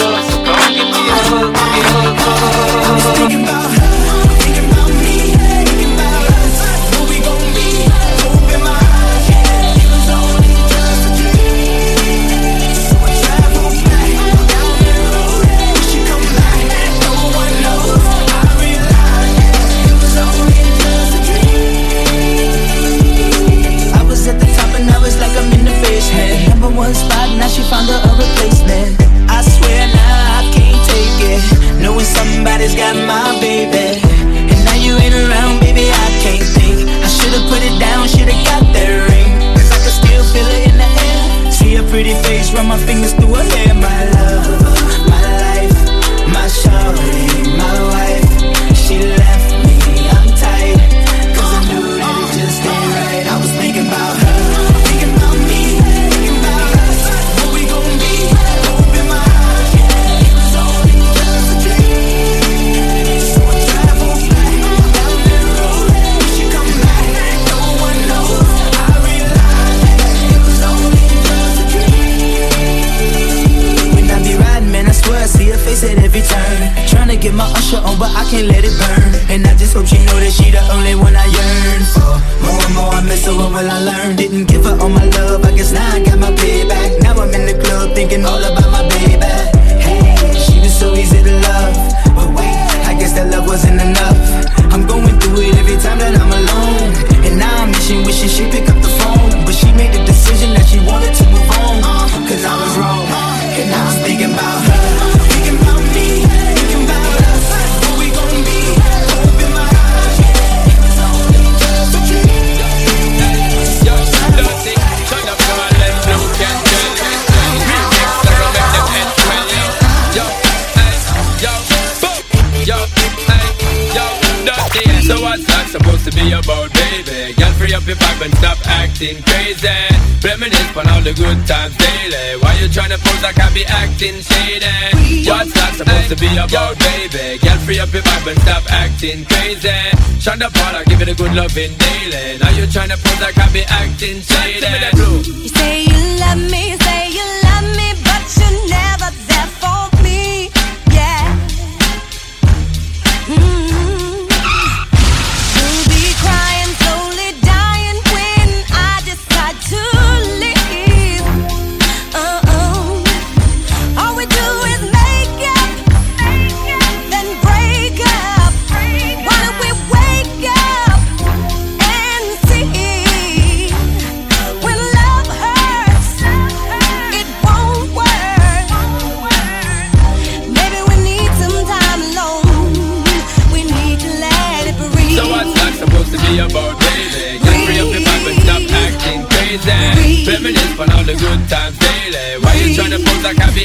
I 144.04 144.31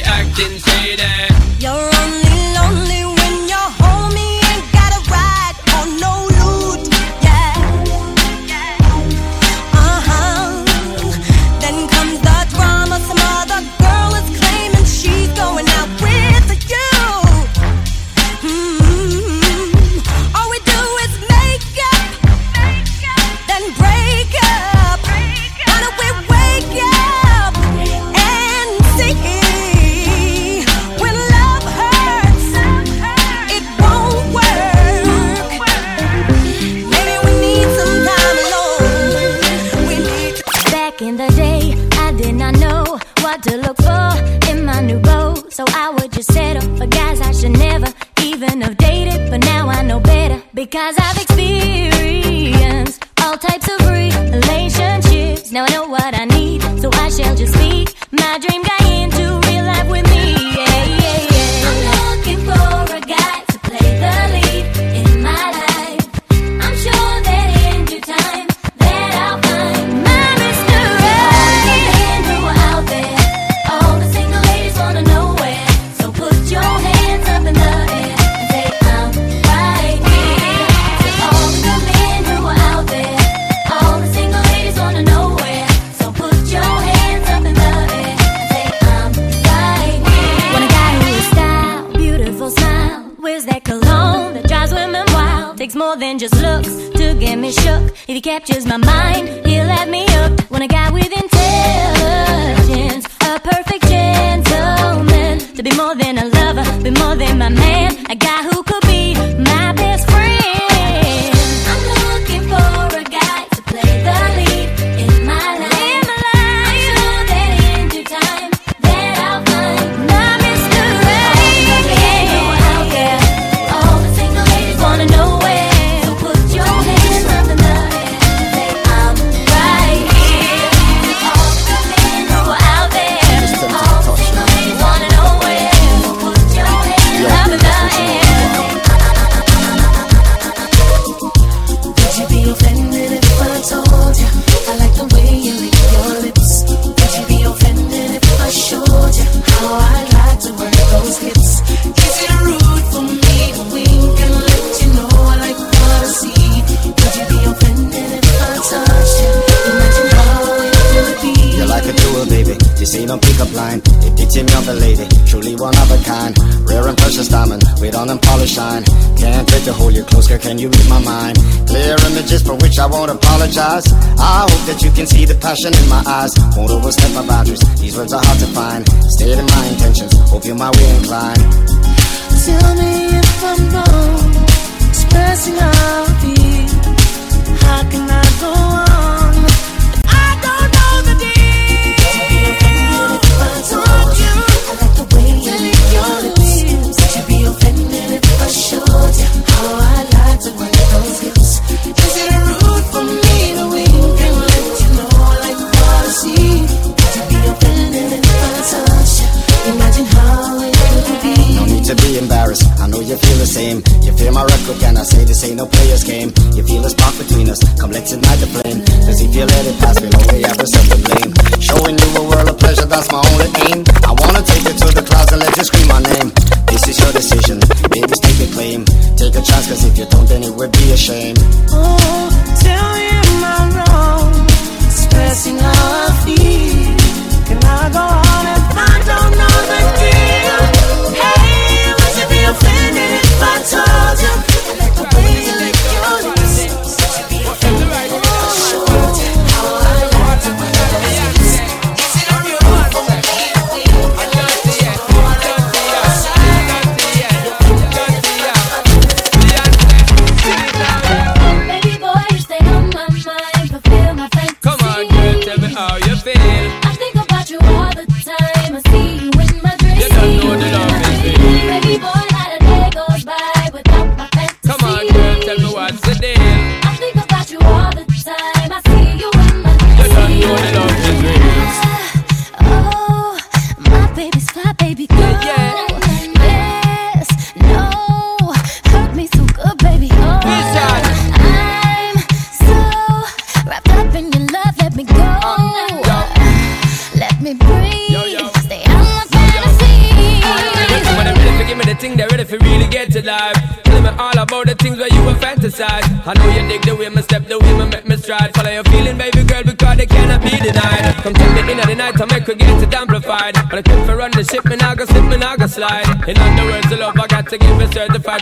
acting 0.07 0.57
shady. 0.57 1.03
You're 1.03 1.16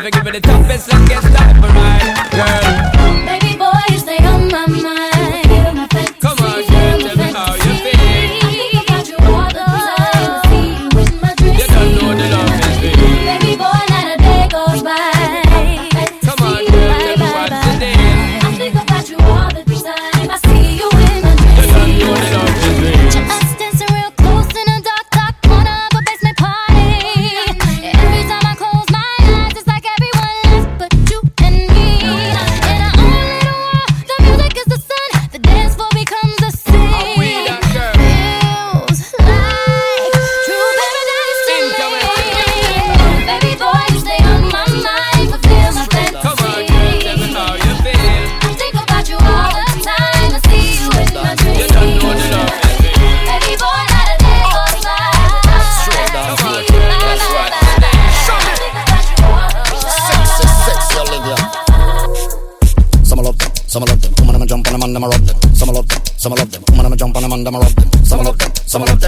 certified 0.06 0.36
it 0.36 0.36
a 0.36 0.42
the 0.42 0.55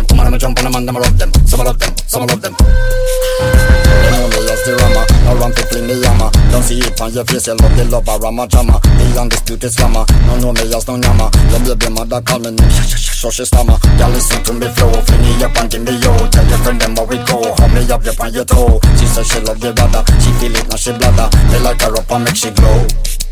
some 0.08 0.18
love 0.18 0.18
them. 0.18 0.18
Woman, 0.18 0.28
I'ma 0.28 0.38
jump 0.38 0.60
on 0.60 0.66
them 0.66 0.76
and 0.76 0.90
I'ma 0.90 1.00
rub 1.00 1.18
them. 1.18 1.32
Some 1.48 1.66
love 1.66 1.80
them, 1.80 1.94
some 2.08 2.26
love 2.26 2.42
them. 2.42 2.56
They 2.58 4.12
know 4.12 4.28
me 4.30 4.40
as 4.52 4.64
the 4.64 4.76
rama, 4.80 5.06
no 5.26 5.36
run 5.40 5.52
to 5.54 5.64
fling 5.68 5.88
me 5.88 5.94
yama. 6.02 6.32
Don't 6.52 6.64
see 6.64 6.80
it 6.80 7.00
on 7.02 7.12
your 7.14 7.26
face, 7.26 7.48
you 7.48 7.56
love 7.56 7.76
the 7.78 7.86
love 7.86 8.10
of 8.10 8.22
Rama 8.22 8.48
Jama. 8.48 8.80
The 8.82 9.20
undisputed 9.20 9.72
slammer, 9.72 10.06
no 10.26 10.40
know 10.40 10.54
me 10.54 10.74
as 10.74 10.88
no 10.88 10.98
nyama. 10.98 11.30
Your 11.52 11.76
baby 11.76 11.94
mother 11.94 12.22
call 12.22 12.40
me 12.40 12.52
name, 12.52 12.72
so 12.72 13.30
she 13.30 13.46
stammer. 13.46 13.78
Y'all 14.00 14.10
listen 14.12 14.44
to 14.44 14.54
me 14.54 14.68
flow, 14.74 14.92
fling 15.06 15.22
me 15.22 15.44
up 15.44 15.56
and 15.58 15.70
give 15.70 15.84
me 15.84 15.94
yo. 16.00 16.12
Tell 16.30 16.48
your 16.48 16.58
friend 16.60 16.82
them 16.82 16.96
how 16.96 17.06
we 17.06 17.18
go, 17.28 17.54
hold 17.54 17.72
me 17.74 17.82
up, 17.92 18.06
up 18.06 18.20
on 18.20 18.34
your 18.34 18.46
toe. 18.46 18.80
She 18.98 19.06
said 19.06 19.26
she 19.26 19.40
love 19.42 19.60
the 19.60 19.74
brother, 19.74 20.04
she 20.22 20.32
feel 20.40 20.56
it 20.56 20.68
now 20.70 20.78
she 20.78 20.92
bladder. 20.98 21.30
They 21.52 21.60
like 21.60 21.82
her 21.82 21.94
up 21.94 22.10
and 22.12 22.24
make 22.26 22.36
she 22.36 22.52
glow. 22.52 22.88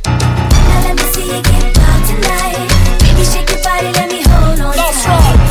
Now 0.06 0.80
let 0.86 0.96
me 0.96 1.06
see 1.14 1.26
you 1.26 1.42
get 1.42 1.78
wild 1.78 2.02
tonight. 2.06 2.68
Baby, 3.02 3.24
shake 3.26 3.50
your 3.50 3.62
body, 3.64 3.90
let 3.96 4.08
me 4.12 4.22
hold 4.22 4.60
on 4.60 4.74
tight. 4.76 4.86
Now 5.08 5.45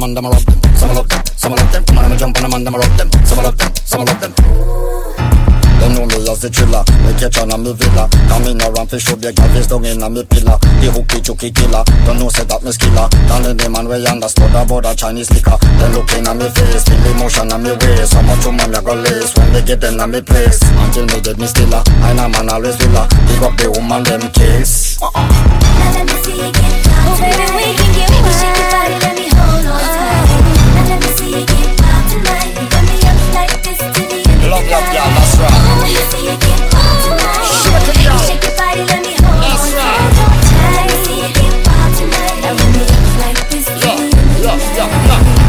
Them 0.00 0.08
and 0.08 0.18
I'ma 0.18 0.30
rub 0.30 0.40
them. 0.40 0.74
Some 0.76 0.94
love 0.94 1.08
them, 1.10 1.20
some 1.36 1.52
love 1.52 1.72
them. 1.72 1.84
Woman, 1.88 2.04
I'ma 2.06 2.16
jump 2.16 2.36
on 2.40 2.42
them 2.48 2.54
and 2.54 2.68
I'ma 2.68 2.78
rub 2.78 2.96
them. 2.96 3.10
Some 3.20 3.44
love 3.44 3.58
them, 3.58 3.70
some 3.84 4.04
love 4.08 4.16
them. 4.16 4.32
They 5.76 5.88
know 5.92 6.08
me 6.08 6.24
as 6.24 6.40
the 6.40 6.48
thriller 6.48 6.84
Me 7.04 7.12
catch 7.20 7.36
on 7.36 7.52
a 7.52 7.56
me 7.60 7.76
villa. 7.76 8.08
Come 8.28 8.48
in 8.48 8.60
around 8.64 8.88
for 8.88 8.96
show 8.96 9.16
Big 9.16 9.36
face 9.36 9.68
down 9.68 9.84
in 9.84 10.00
a 10.00 10.08
me 10.08 10.24
pillar. 10.24 10.56
The 10.80 10.88
hooky 10.88 11.20
chooky 11.20 11.52
killer. 11.52 11.84
Don't 12.08 12.16
know 12.16 12.32
say 12.32 12.48
that 12.48 12.64
me 12.64 12.72
skiller. 12.72 13.12
Down 13.28 13.44
in 13.44 13.60
the 13.60 13.68
man 13.68 13.92
we 13.92 14.00
understood 14.08 14.56
about 14.56 14.88
a 14.88 14.96
Chinese 14.96 15.28
liquor. 15.36 15.60
Then 15.76 15.92
looking 15.92 16.24
at 16.24 16.36
me 16.36 16.48
face 16.48 16.84
Feel 16.88 17.00
the 17.04 17.10
emotion 17.12 17.52
on 17.52 17.60
me 17.60 17.76
waist. 17.76 18.16
How 18.16 18.24
much 18.24 18.44
woman 18.48 18.72
me 18.72 18.80
go 18.80 18.96
lace 18.96 19.36
When 19.36 19.52
they 19.52 19.60
get 19.60 19.84
in 19.84 20.00
a 20.00 20.08
me 20.08 20.24
place? 20.24 20.64
Until 20.80 21.12
me 21.12 21.20
get 21.20 21.36
me 21.36 21.44
stiller. 21.44 21.84
I 22.08 22.16
know 22.16 22.28
man 22.32 22.48
always 22.48 22.76
villa. 22.80 23.04
Pick 23.28 23.44
up 23.44 23.52
the 23.60 23.68
woman 23.68 24.00
them 24.08 24.24
case. 24.32 24.96
Uh-uh. 24.96 25.12
Now 25.12 25.92
let 25.92 26.08
me 26.08 26.16
see 26.24 26.40
you 26.40 26.48
get 26.56 26.88
Oh, 27.04 27.16
baby, 27.20 27.44
we 27.52 27.64
can 27.76 27.90
get 27.92 28.08
wild. 28.08 28.24
Baby, 28.24 28.32
shake 28.40 28.56
your 28.56 28.68
body, 28.72 28.96
let 29.00 29.16
me 29.16 29.29
the 34.70 34.76
end 34.76 34.86
of 34.86 34.86
Love, 34.86 34.86
the 34.86 34.86
love, 34.86 34.86
night. 34.86 34.94
yeah, 34.94 35.08
that's 35.10 35.34
right. 35.40 35.50
Now 35.50 35.74
let 35.74 35.90
me 35.90 36.02
see 36.10 36.22
you 36.30 36.36
get 36.38 36.60
wild 36.70 36.98
tonight. 37.02 37.90
Baby, 37.90 38.18
shake 38.26 38.44
your 38.46 38.54
body, 38.56 38.82
let 38.86 39.00
me 39.02 39.12
hold 39.18 39.42
on 39.42 39.58
tight. 39.74 40.14
Let 40.76 40.84
me 40.86 40.96
see 41.04 41.18
you 41.18 41.30
get 41.34 41.52
wild 41.66 41.92
tonight. 41.98 42.38
Now 42.42 42.54
run 42.54 42.70
me 42.72 42.82
up 42.86 43.02
like 43.18 43.40
this 43.50 43.66
to 43.66 43.74
the 43.74 43.90
end 43.90 44.14
of 44.14 44.60
the. 44.76 44.84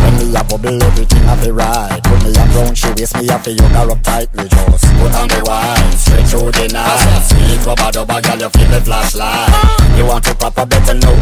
When 0.01 0.13
me 0.17 0.25
a 0.35 0.43
bubble, 0.43 0.83
everything 0.83 1.23
I 1.29 1.35
feel 1.37 1.53
right. 1.53 2.00
Me 2.23 2.29
a 2.31 2.43
brown, 2.53 2.73
she 2.75 2.89
waist 2.97 3.17
me 3.17 3.27
a 3.29 3.37
feel 3.39 3.53
you 3.57 3.67
got 3.73 3.89
up 3.89 4.01
tight. 4.03 4.29
We 4.37 4.45
just 4.45 4.85
put 5.01 5.13
on 5.17 5.27
the 5.27 5.39
wine, 5.45 5.91
straight 5.97 6.27
through 6.29 6.51
the 6.53 6.65
night. 6.69 6.85
i 6.85 7.21
Sweet 7.25 7.61
rubber 7.65 7.89
dubber, 7.89 8.21
girl, 8.21 8.39
you 8.45 8.49
feel 8.53 8.69
the 8.69 8.81
flashlight. 8.81 9.49
You 9.97 10.05
want 10.05 10.23
to 10.25 10.35
proper 10.35 10.65
better 10.65 10.93
know? 10.95 11.15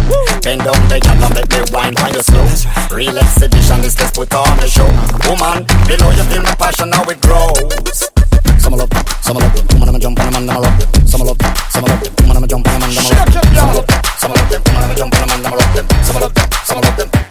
Bend 0.43 0.63
down 0.63 0.79
the 0.91 0.99
girl 0.99 1.23
and 1.23 1.33
make 1.35 1.49
me 1.49 1.59
wine 1.71 1.95
when 1.99 2.13
you 2.13 2.23
slow. 2.23 2.45
Real 2.91 3.17
exhibition, 3.17 3.81
this 3.81 3.95
let's 3.99 4.11
put 4.11 4.33
on 4.33 4.57
the 4.59 4.67
show. 4.67 4.87
Woman, 5.27 5.63
below 5.87 6.11
you 6.11 6.25
feel 6.27 6.43
my 6.43 6.55
passion, 6.55 6.91
how 6.91 7.07
it 7.07 7.19
grows. 7.21 8.09
Some 8.59 8.73
love 8.73 8.91
some 9.21 9.37
love 9.37 9.53
them. 9.55 9.65
Woman, 9.71 9.89
I'ma 9.89 9.99
jump 9.99 10.19
on 10.19 10.25
them 10.33 10.41
and 10.41 10.51
I'ma 10.51 10.59
rub 10.59 10.79
them. 10.79 11.07
Some 11.07 11.21
love 11.21 11.37
some 11.69 11.83
love 11.83 12.03
them. 12.03 12.13
Woman, 12.19 12.37
I'ma 12.37 12.47
jump 12.47 12.67
on 12.67 12.79
them 12.79 12.89
and 12.89 12.99
I'ma 12.99 13.09
rub 13.15 13.27
them. 13.29 13.45
Some 13.55 13.73
love 13.73 13.87
some 14.19 14.31
love 14.33 14.49
them. 14.49 14.61
Woman, 14.67 14.83
I'ma 14.83 14.95
jump 14.95 15.13
on 15.15 15.27
them 15.27 15.37
and 15.37 15.47
I'ma 15.47 15.55
rub 15.55 15.75
them. 15.75 15.87
Some 16.03 16.21
love 16.21 16.33
some 16.65 16.81
love 16.81 17.28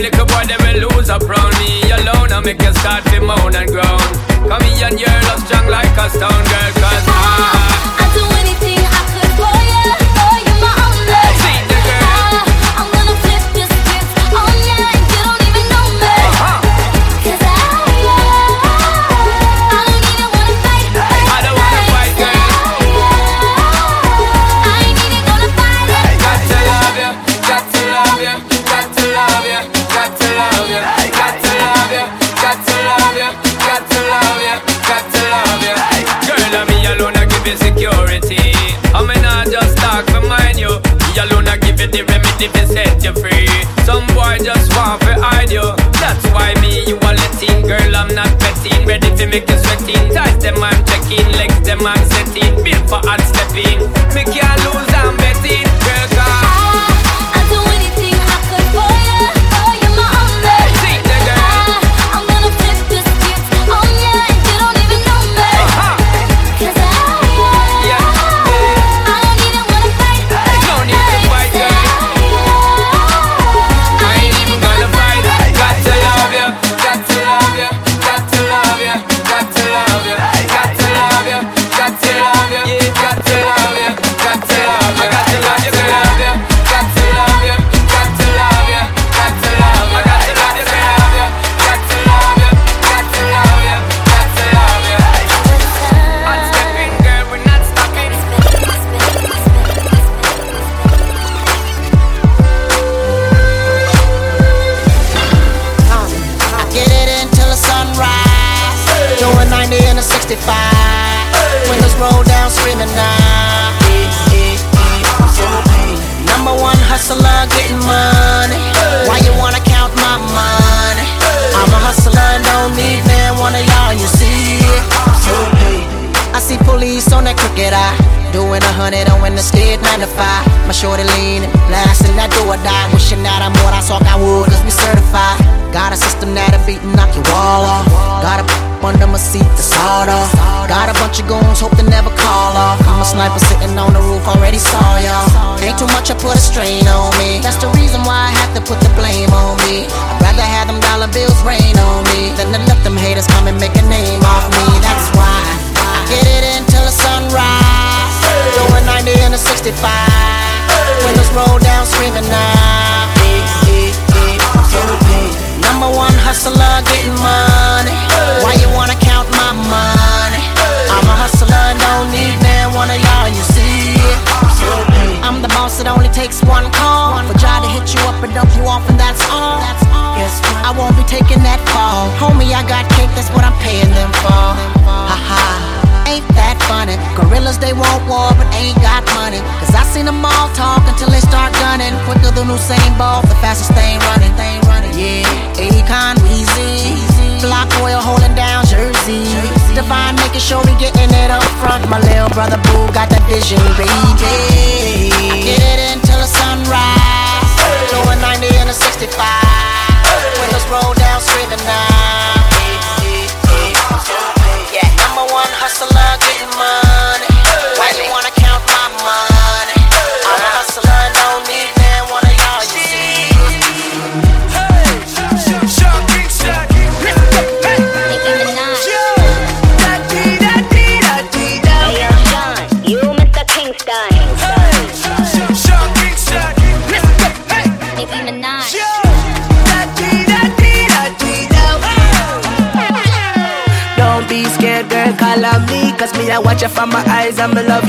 little 0.00 0.26
boy, 0.26 0.44
they 0.46 0.56
will 0.62 0.90
lose 0.90 1.10
up 1.10 1.22
round 1.22 1.54
me 1.58 1.82
alone. 1.90 2.32
I 2.32 2.40
make 2.44 2.62
you 2.62 2.72
start 2.74 3.04
to 3.06 3.20
moan 3.20 3.54
and 3.54 3.70
groan. 3.70 3.98
Come 4.48 4.62
here 4.62 4.86
and 4.86 5.00
you're 5.00 5.38
strong 5.44 5.68
like 5.68 5.96
a 5.96 6.10
stone 6.10 6.44
girl, 6.50 6.72
cause 6.78 7.17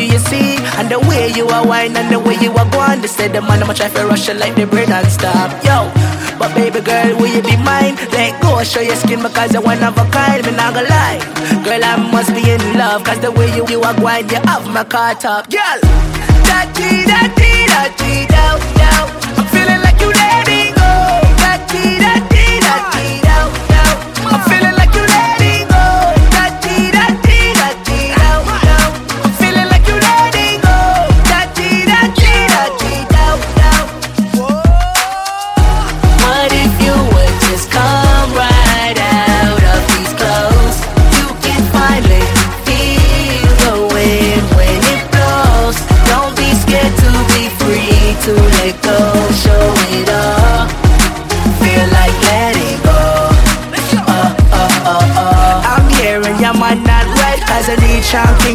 you 0.05 0.19
see? 0.19 0.57
And 0.77 0.89
the 0.89 0.99
way 0.99 1.31
you 1.35 1.47
are 1.47 1.65
wine 1.65 1.95
and 1.97 2.11
the 2.11 2.19
way 2.19 2.35
you 2.39 2.51
are 2.53 2.69
going 2.71 3.01
They 3.01 3.07
say 3.07 3.27
the 3.27 3.41
man 3.41 3.63
I'ma 3.63 3.73
try 3.73 3.89
for 3.89 4.05
rush 4.07 4.29
like 4.29 4.55
the 4.55 4.65
bread 4.65 4.89
and 4.89 5.07
stop. 5.07 5.51
Yo, 5.63 5.89
but 6.37 6.53
baby 6.55 6.79
girl 6.81 7.17
will 7.17 7.27
you 7.27 7.41
be 7.41 7.57
mine? 7.57 7.95
Let 8.11 8.41
go, 8.41 8.63
show 8.63 8.81
your 8.81 8.95
skin 8.95 9.21
because 9.21 9.53
you're 9.53 9.61
one 9.61 9.83
of 9.83 9.97
a 9.97 10.05
kind 10.11 10.45
Me 10.45 10.51
not 10.55 10.73
gonna 10.73 10.87
lie, 10.89 11.19
girl 11.63 11.83
I 11.83 11.97
must 12.11 12.33
be 12.33 12.43
in 12.49 12.61
love 12.77 13.03
Cause 13.03 13.19
the 13.19 13.31
way 13.31 13.53
you, 13.55 13.67
you 13.67 13.81
are 13.81 13.95
going 13.99 14.29
you 14.29 14.39
have 14.47 14.67
my 14.73 14.83
caught 14.83 15.25
up 15.25 15.49
Girl, 15.49 15.79
da-dee, 16.47 17.05
da-dee, 17.05 17.65
da-dee, 17.67 18.25
da-dee, 18.27 19.09
I'm 19.37 19.45
feeling 19.51 19.81
like 19.81 19.99
you 20.01 20.11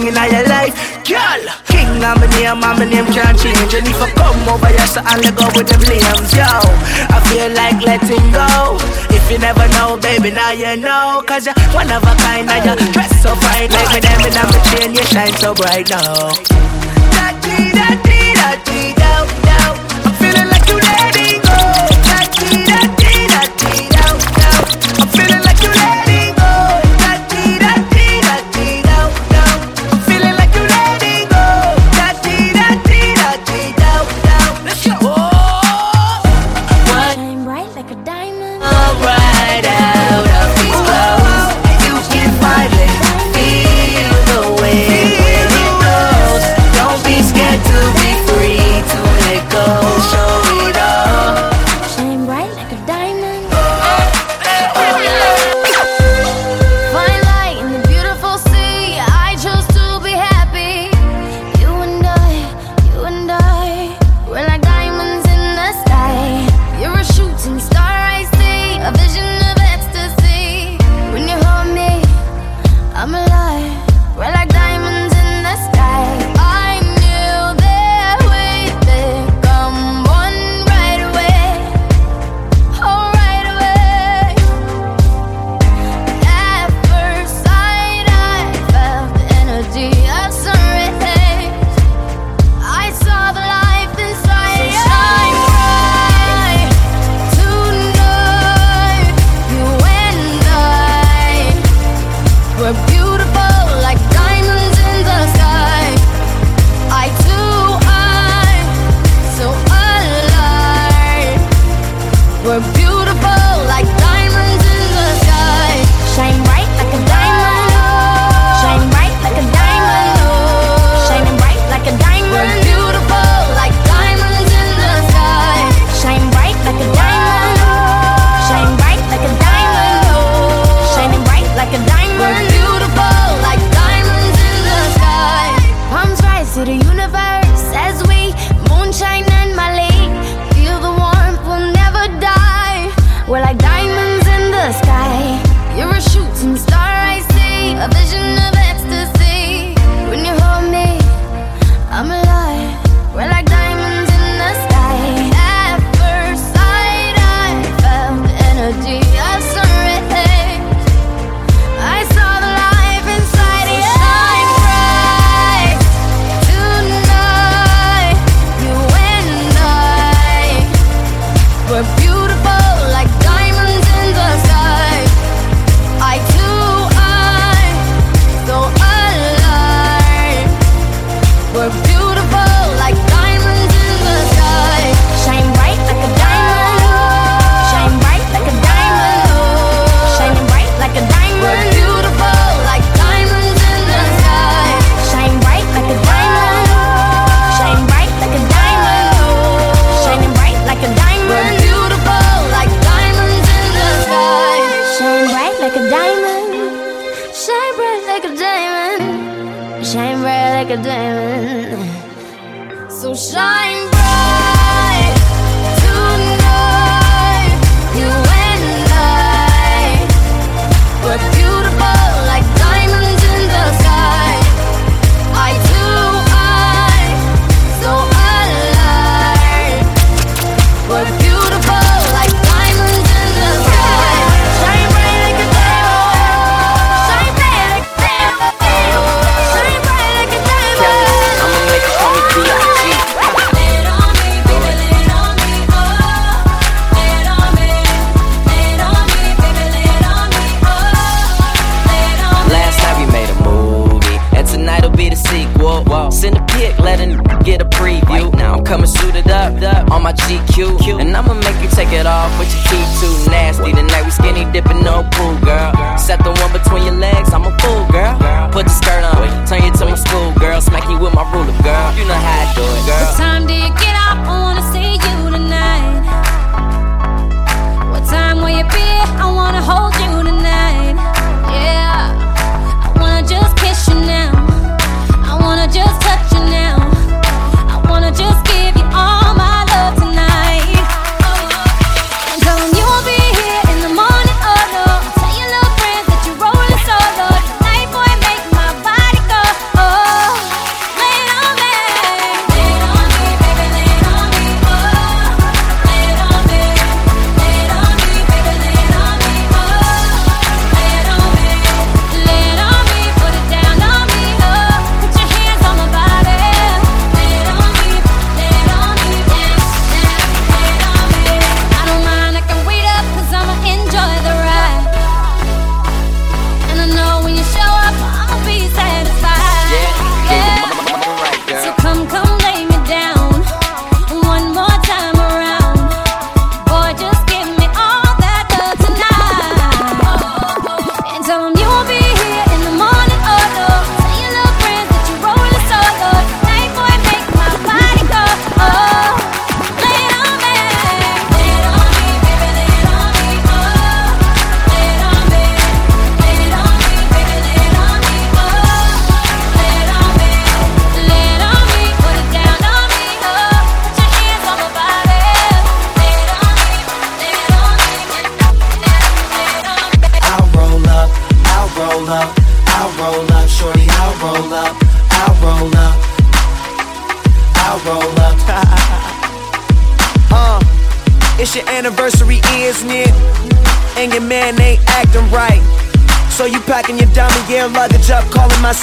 king 0.05 0.17
in 0.17 0.33
your 0.33 0.49
life, 0.49 0.75
girl. 1.05 1.43
King, 1.67 2.05
I'm 2.05 2.23
a 2.23 2.27
name, 2.37 2.63
I'm 2.63 2.81
a 2.81 2.85
name 2.85 3.07
can't 3.13 3.39
change. 3.39 3.73
And 3.75 3.87
if 3.87 4.01
I 4.01 4.11
come 4.13 4.49
over 4.49 4.69
here, 4.69 4.87
so 4.87 5.01
I'll 5.05 5.23
go 5.33 5.47
with 5.57 5.69
the 5.69 5.79
blames, 5.81 6.33
yo. 6.37 6.45
I 6.45 7.19
feel 7.29 7.49
like 7.55 7.81
letting 7.81 8.33
go. 8.33 8.77
If 9.15 9.31
you 9.31 9.39
never 9.39 9.67
know, 9.77 9.97
baby, 9.97 10.31
now 10.31 10.53
you 10.53 10.77
know. 10.77 11.23
Cause 11.27 11.47
you're 11.47 11.55
one 11.73 11.91
of 11.91 12.03
a 12.03 12.15
kind, 12.21 12.49
and 12.51 12.81
you 12.81 12.93
dress 12.93 13.13
so 13.23 13.35
fine. 13.37 13.71
Like 13.71 13.95
me, 13.95 14.01
them, 14.01 14.21
and 14.21 14.37
I'm 14.37 14.53
a 14.53 14.61
chain, 14.71 14.95
you 14.95 15.05
shine 15.05 15.35
so 15.41 15.55
bright 15.55 15.89
now. 15.89 16.33
Da-dee, 17.15 17.73
da-dee, 17.73 18.35
da-dee, 18.35 18.95
down. 18.95 19.84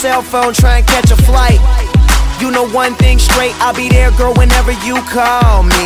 Cell 0.02 0.24
phone, 0.24 0.52
try 0.52 0.82
and 0.82 0.88
catch 0.88 1.12
a 1.12 1.20
flight. 1.30 1.62
You 2.42 2.50
know 2.50 2.66
one 2.74 2.98
thing 2.98 3.20
straight, 3.20 3.54
I'll 3.62 3.78
be 3.78 3.86
there, 3.88 4.10
girl, 4.18 4.34
whenever 4.34 4.74
you 4.82 4.98
call 5.14 5.62
me. 5.62 5.86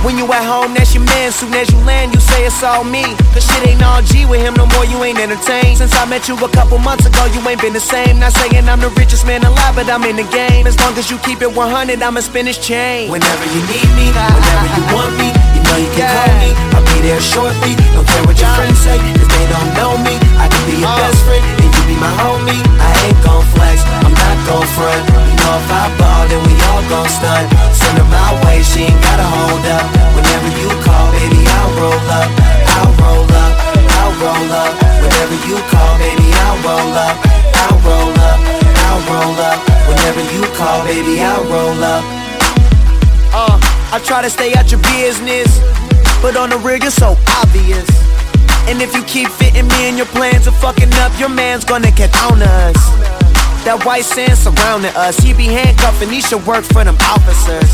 When 0.00 0.16
you 0.16 0.24
at 0.32 0.48
home, 0.48 0.72
that's 0.72 0.96
your 0.96 1.04
man. 1.04 1.28
Soon 1.28 1.52
as 1.52 1.68
you 1.68 1.76
land, 1.84 2.14
you 2.16 2.20
say 2.20 2.48
it's 2.48 2.62
all 2.64 2.84
me. 2.84 3.04
Cause 3.36 3.44
shit 3.44 3.68
ain't 3.68 3.84
all 3.84 4.00
G 4.00 4.24
with 4.24 4.40
him 4.40 4.54
no 4.56 4.64
more, 4.72 4.88
you 4.88 4.96
ain't 5.04 5.20
entertained. 5.20 5.76
Since 5.76 5.92
I 5.92 6.08
met 6.08 6.24
you 6.24 6.40
a 6.40 6.48
couple 6.48 6.78
months 6.78 7.04
ago, 7.04 7.20
you 7.36 7.44
ain't 7.44 7.60
been 7.60 7.74
the 7.76 7.84
same. 7.84 8.16
Not 8.16 8.32
saying 8.32 8.64
I'm 8.64 8.80
the 8.80 8.88
richest 8.96 9.26
man 9.26 9.44
alive, 9.44 9.76
but 9.76 9.92
I'm 9.92 10.04
in 10.08 10.16
the 10.16 10.28
game. 10.32 10.66
As 10.66 10.80
long 10.80 10.96
as 10.96 11.10
you 11.10 11.18
keep 11.18 11.42
it 11.42 11.52
100, 11.52 12.00
I'ma 12.00 12.20
spin 12.20 12.46
this 12.46 12.56
chain. 12.56 13.12
Whenever 13.12 13.44
you 13.44 13.60
need 13.68 13.90
me, 13.92 14.08
whenever 14.08 14.68
you 14.72 14.84
want 14.96 15.12
me, 15.20 15.28
you 15.52 15.60
know 15.68 15.76
you 15.84 15.90
can 15.92 16.08
call 16.16 16.32
me. 16.40 16.50
I'll 16.72 16.86
be 16.96 17.04
there 17.04 17.20
shortly. 17.20 17.76
Don't 17.92 18.08
care 18.08 18.24
what 18.24 18.40
your 18.40 18.48
friends 18.56 18.80
say, 18.80 18.96
cause 18.96 19.28
they 19.36 19.46
don't 19.52 19.70
know 19.76 20.00
me. 20.00 20.16
I 20.40 20.48
can 20.48 20.64
be 20.64 20.80
your 20.80 20.88
uh. 20.88 20.96
best 20.96 21.20
friend, 21.28 21.44
and 21.44 21.60
you 21.60 21.70
be 21.75 21.75
my 22.00 22.12
homie. 22.20 22.62
I 22.80 22.90
ain't 23.08 23.20
gon' 23.24 23.44
flex, 23.54 23.82
I'm 24.04 24.12
not 24.12 24.36
gon' 24.48 24.68
front. 24.76 25.02
You 25.08 25.36
know 25.40 25.54
if 25.60 25.70
I 25.70 25.84
ball, 25.98 26.22
then 26.28 26.40
we 26.44 26.54
all 26.68 26.82
gon' 26.92 27.08
stunt. 27.08 27.46
Send 27.72 27.98
her 27.98 28.08
my 28.08 28.30
way, 28.44 28.62
she 28.62 28.88
ain't 28.88 29.00
gotta 29.00 29.26
hold 29.26 29.64
up. 29.64 29.86
Whenever 30.16 30.48
you 30.60 30.68
call, 30.84 31.06
baby, 31.16 31.40
I'll 31.40 31.72
roll 31.80 32.08
up. 32.20 32.30
I'll 32.76 32.92
roll 33.00 33.24
up, 33.24 33.52
I'll 34.00 34.14
roll 34.20 34.50
up. 34.52 34.72
Whenever 35.02 35.36
you 35.48 35.56
call, 35.72 35.92
baby, 35.98 36.26
I'll 36.44 36.60
roll 36.66 36.92
up. 36.92 37.16
I'll 37.64 37.78
roll 37.84 38.14
up, 38.30 38.38
I'll 38.86 39.02
roll 39.08 39.36
up. 39.40 39.58
Whenever 39.88 40.22
you 40.34 40.42
call, 40.56 40.84
baby, 40.84 41.20
I'll 41.22 41.44
roll 41.44 41.80
up. 41.82 42.04
Uh, 43.32 43.56
I 43.92 44.00
try 44.04 44.22
to 44.22 44.30
stay 44.30 44.54
out 44.54 44.70
your 44.70 44.80
business, 44.96 45.60
but 46.22 46.36
on 46.36 46.50
the 46.50 46.58
real, 46.58 46.78
you're 46.78 46.90
so 46.90 47.16
obvious. 47.40 48.05
And 48.68 48.82
if 48.82 48.94
you 48.94 49.02
keep 49.04 49.28
fitting 49.28 49.68
me 49.68 49.88
in 49.88 49.96
your 49.96 50.06
plans 50.06 50.46
of 50.46 50.54
fucking 50.58 50.92
up, 50.94 51.12
your 51.18 51.28
man's 51.28 51.64
gonna 51.64 51.92
catch 51.92 52.14
on 52.30 52.42
us. 52.42 52.76
That 53.64 53.82
white 53.84 54.04
sand 54.04 54.38
surrounding 54.38 54.94
us, 54.94 55.18
he 55.18 55.32
be 55.32 55.46
handcuffing, 55.46 56.10
he 56.10 56.20
should 56.20 56.44
work 56.46 56.64
for 56.64 56.82
them 56.84 56.96
officers. 57.02 57.70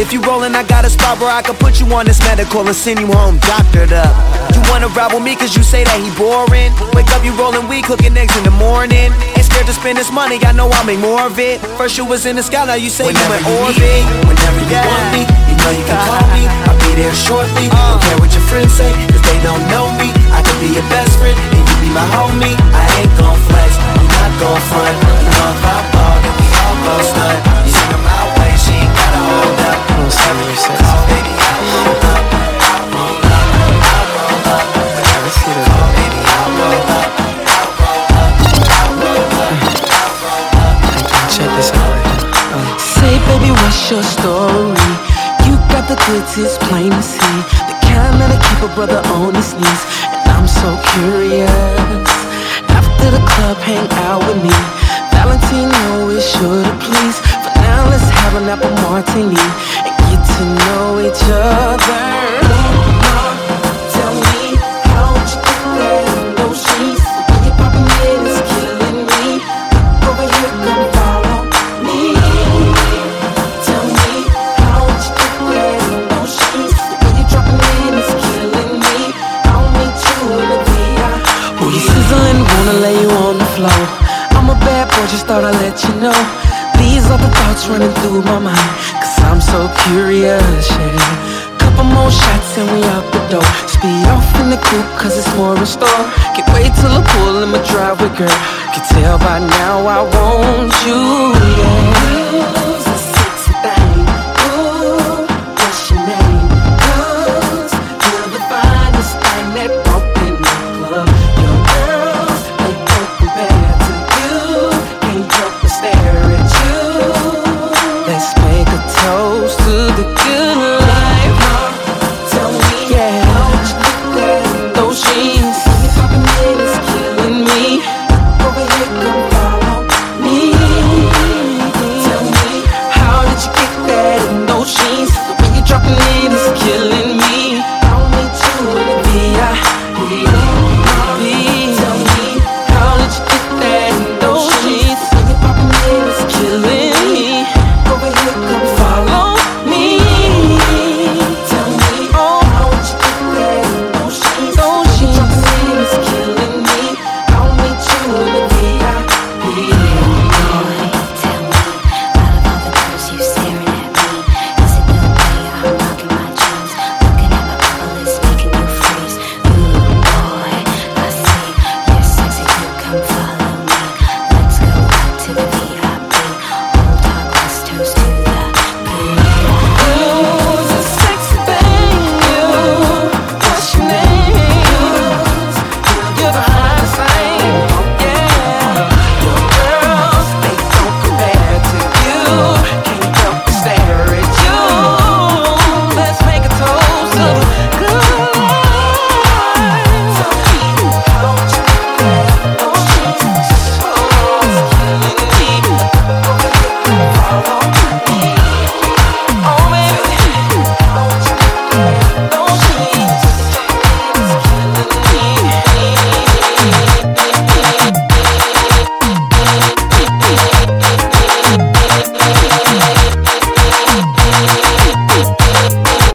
If 0.00 0.10
you 0.10 0.22
rollin', 0.22 0.56
I 0.56 0.62
got 0.64 0.86
a 0.86 0.90
spot 0.90 1.20
where 1.20 1.30
I 1.30 1.42
can 1.42 1.54
put 1.54 1.78
you 1.78 1.86
on 1.92 2.06
this 2.06 2.18
medical 2.24 2.64
and 2.64 2.74
send 2.74 2.98
you 2.98 3.06
home 3.12 3.36
doctored 3.44 3.92
up. 3.92 4.14
You 4.54 4.62
wanna 4.70 4.88
ride 4.94 5.12
with 5.12 5.22
me 5.22 5.36
cause 5.36 5.54
you 5.54 5.62
say 5.62 5.84
that 5.84 5.98
he 6.00 6.08
boring? 6.16 6.72
Wake 6.96 7.10
up, 7.12 7.22
you 7.26 7.34
rollin' 7.36 7.68
weed, 7.68 7.84
cooking 7.84 8.16
eggs 8.16 8.32
in 8.38 8.42
the 8.46 8.54
morning. 8.56 9.12
Ain't 9.36 9.44
scared 9.46 9.66
to 9.66 9.74
spend 9.74 9.98
this 9.98 10.10
money, 10.10 10.38
I 10.42 10.52
know 10.56 10.70
I'll 10.70 10.86
make 10.86 10.98
more 10.98 11.22
of 11.26 11.38
it. 11.38 11.60
First 11.76 11.98
you 11.98 12.06
was 12.06 12.24
in 12.26 12.36
the 12.36 12.42
sky, 12.42 12.64
now 12.64 12.74
you 12.78 12.88
say 12.88 13.04
Whenever 13.04 13.36
you 13.36 13.46
in 13.46 13.62
orbit. 13.62 13.78
need 13.84 14.06
whenever 14.26 14.60
you 14.64 14.78
want 14.80 15.06
me, 15.12 15.22
you 15.50 15.54
know 15.60 15.70
you 15.76 15.84
can 15.84 15.98
uh, 15.98 16.06
call 16.08 16.24
me. 16.34 16.42
I'll 16.66 16.78
be 16.88 16.90
there 16.96 17.14
shortly. 17.14 17.66
Uh. 17.68 17.76
Don't 17.92 18.00
care 18.06 18.18
what 18.18 18.30
your 18.32 18.46
friends 18.48 18.72
say, 18.72 18.90
they 19.32 19.40
don't 19.40 19.64
know 19.72 19.88
me. 19.96 20.12
I 20.28 20.44
could 20.44 20.60
be 20.60 20.68
your 20.76 20.84
best 20.92 21.16
friend, 21.16 21.32
and 21.32 21.64
you 21.64 21.76
be 21.80 21.88
my 21.88 22.04
homie. 22.12 22.52
I 22.76 22.84
ain't 23.00 23.12
gon' 23.16 23.38
flex, 23.48 23.70
I'm 23.96 24.04
not 24.04 24.32
gon' 24.40 24.60
front. 24.68 24.96
You 25.24 25.30
know 25.32 25.48
if 25.56 25.64
I 25.64 25.78
ball, 25.92 26.16
then 26.20 26.34
we 26.36 26.46
all 26.60 26.76
gon' 26.84 27.04
stunt. 27.08 27.40
You 27.64 27.72
her 27.92 28.02
my 28.04 28.22
way, 28.36 28.52
she 28.60 28.76
ain't 28.76 28.92
gotta 28.92 29.20
hold 29.32 29.60
up. 29.70 29.78
Call, 30.84 31.00
baby, 31.08 31.32
roll 31.72 31.96
up. 32.12 32.41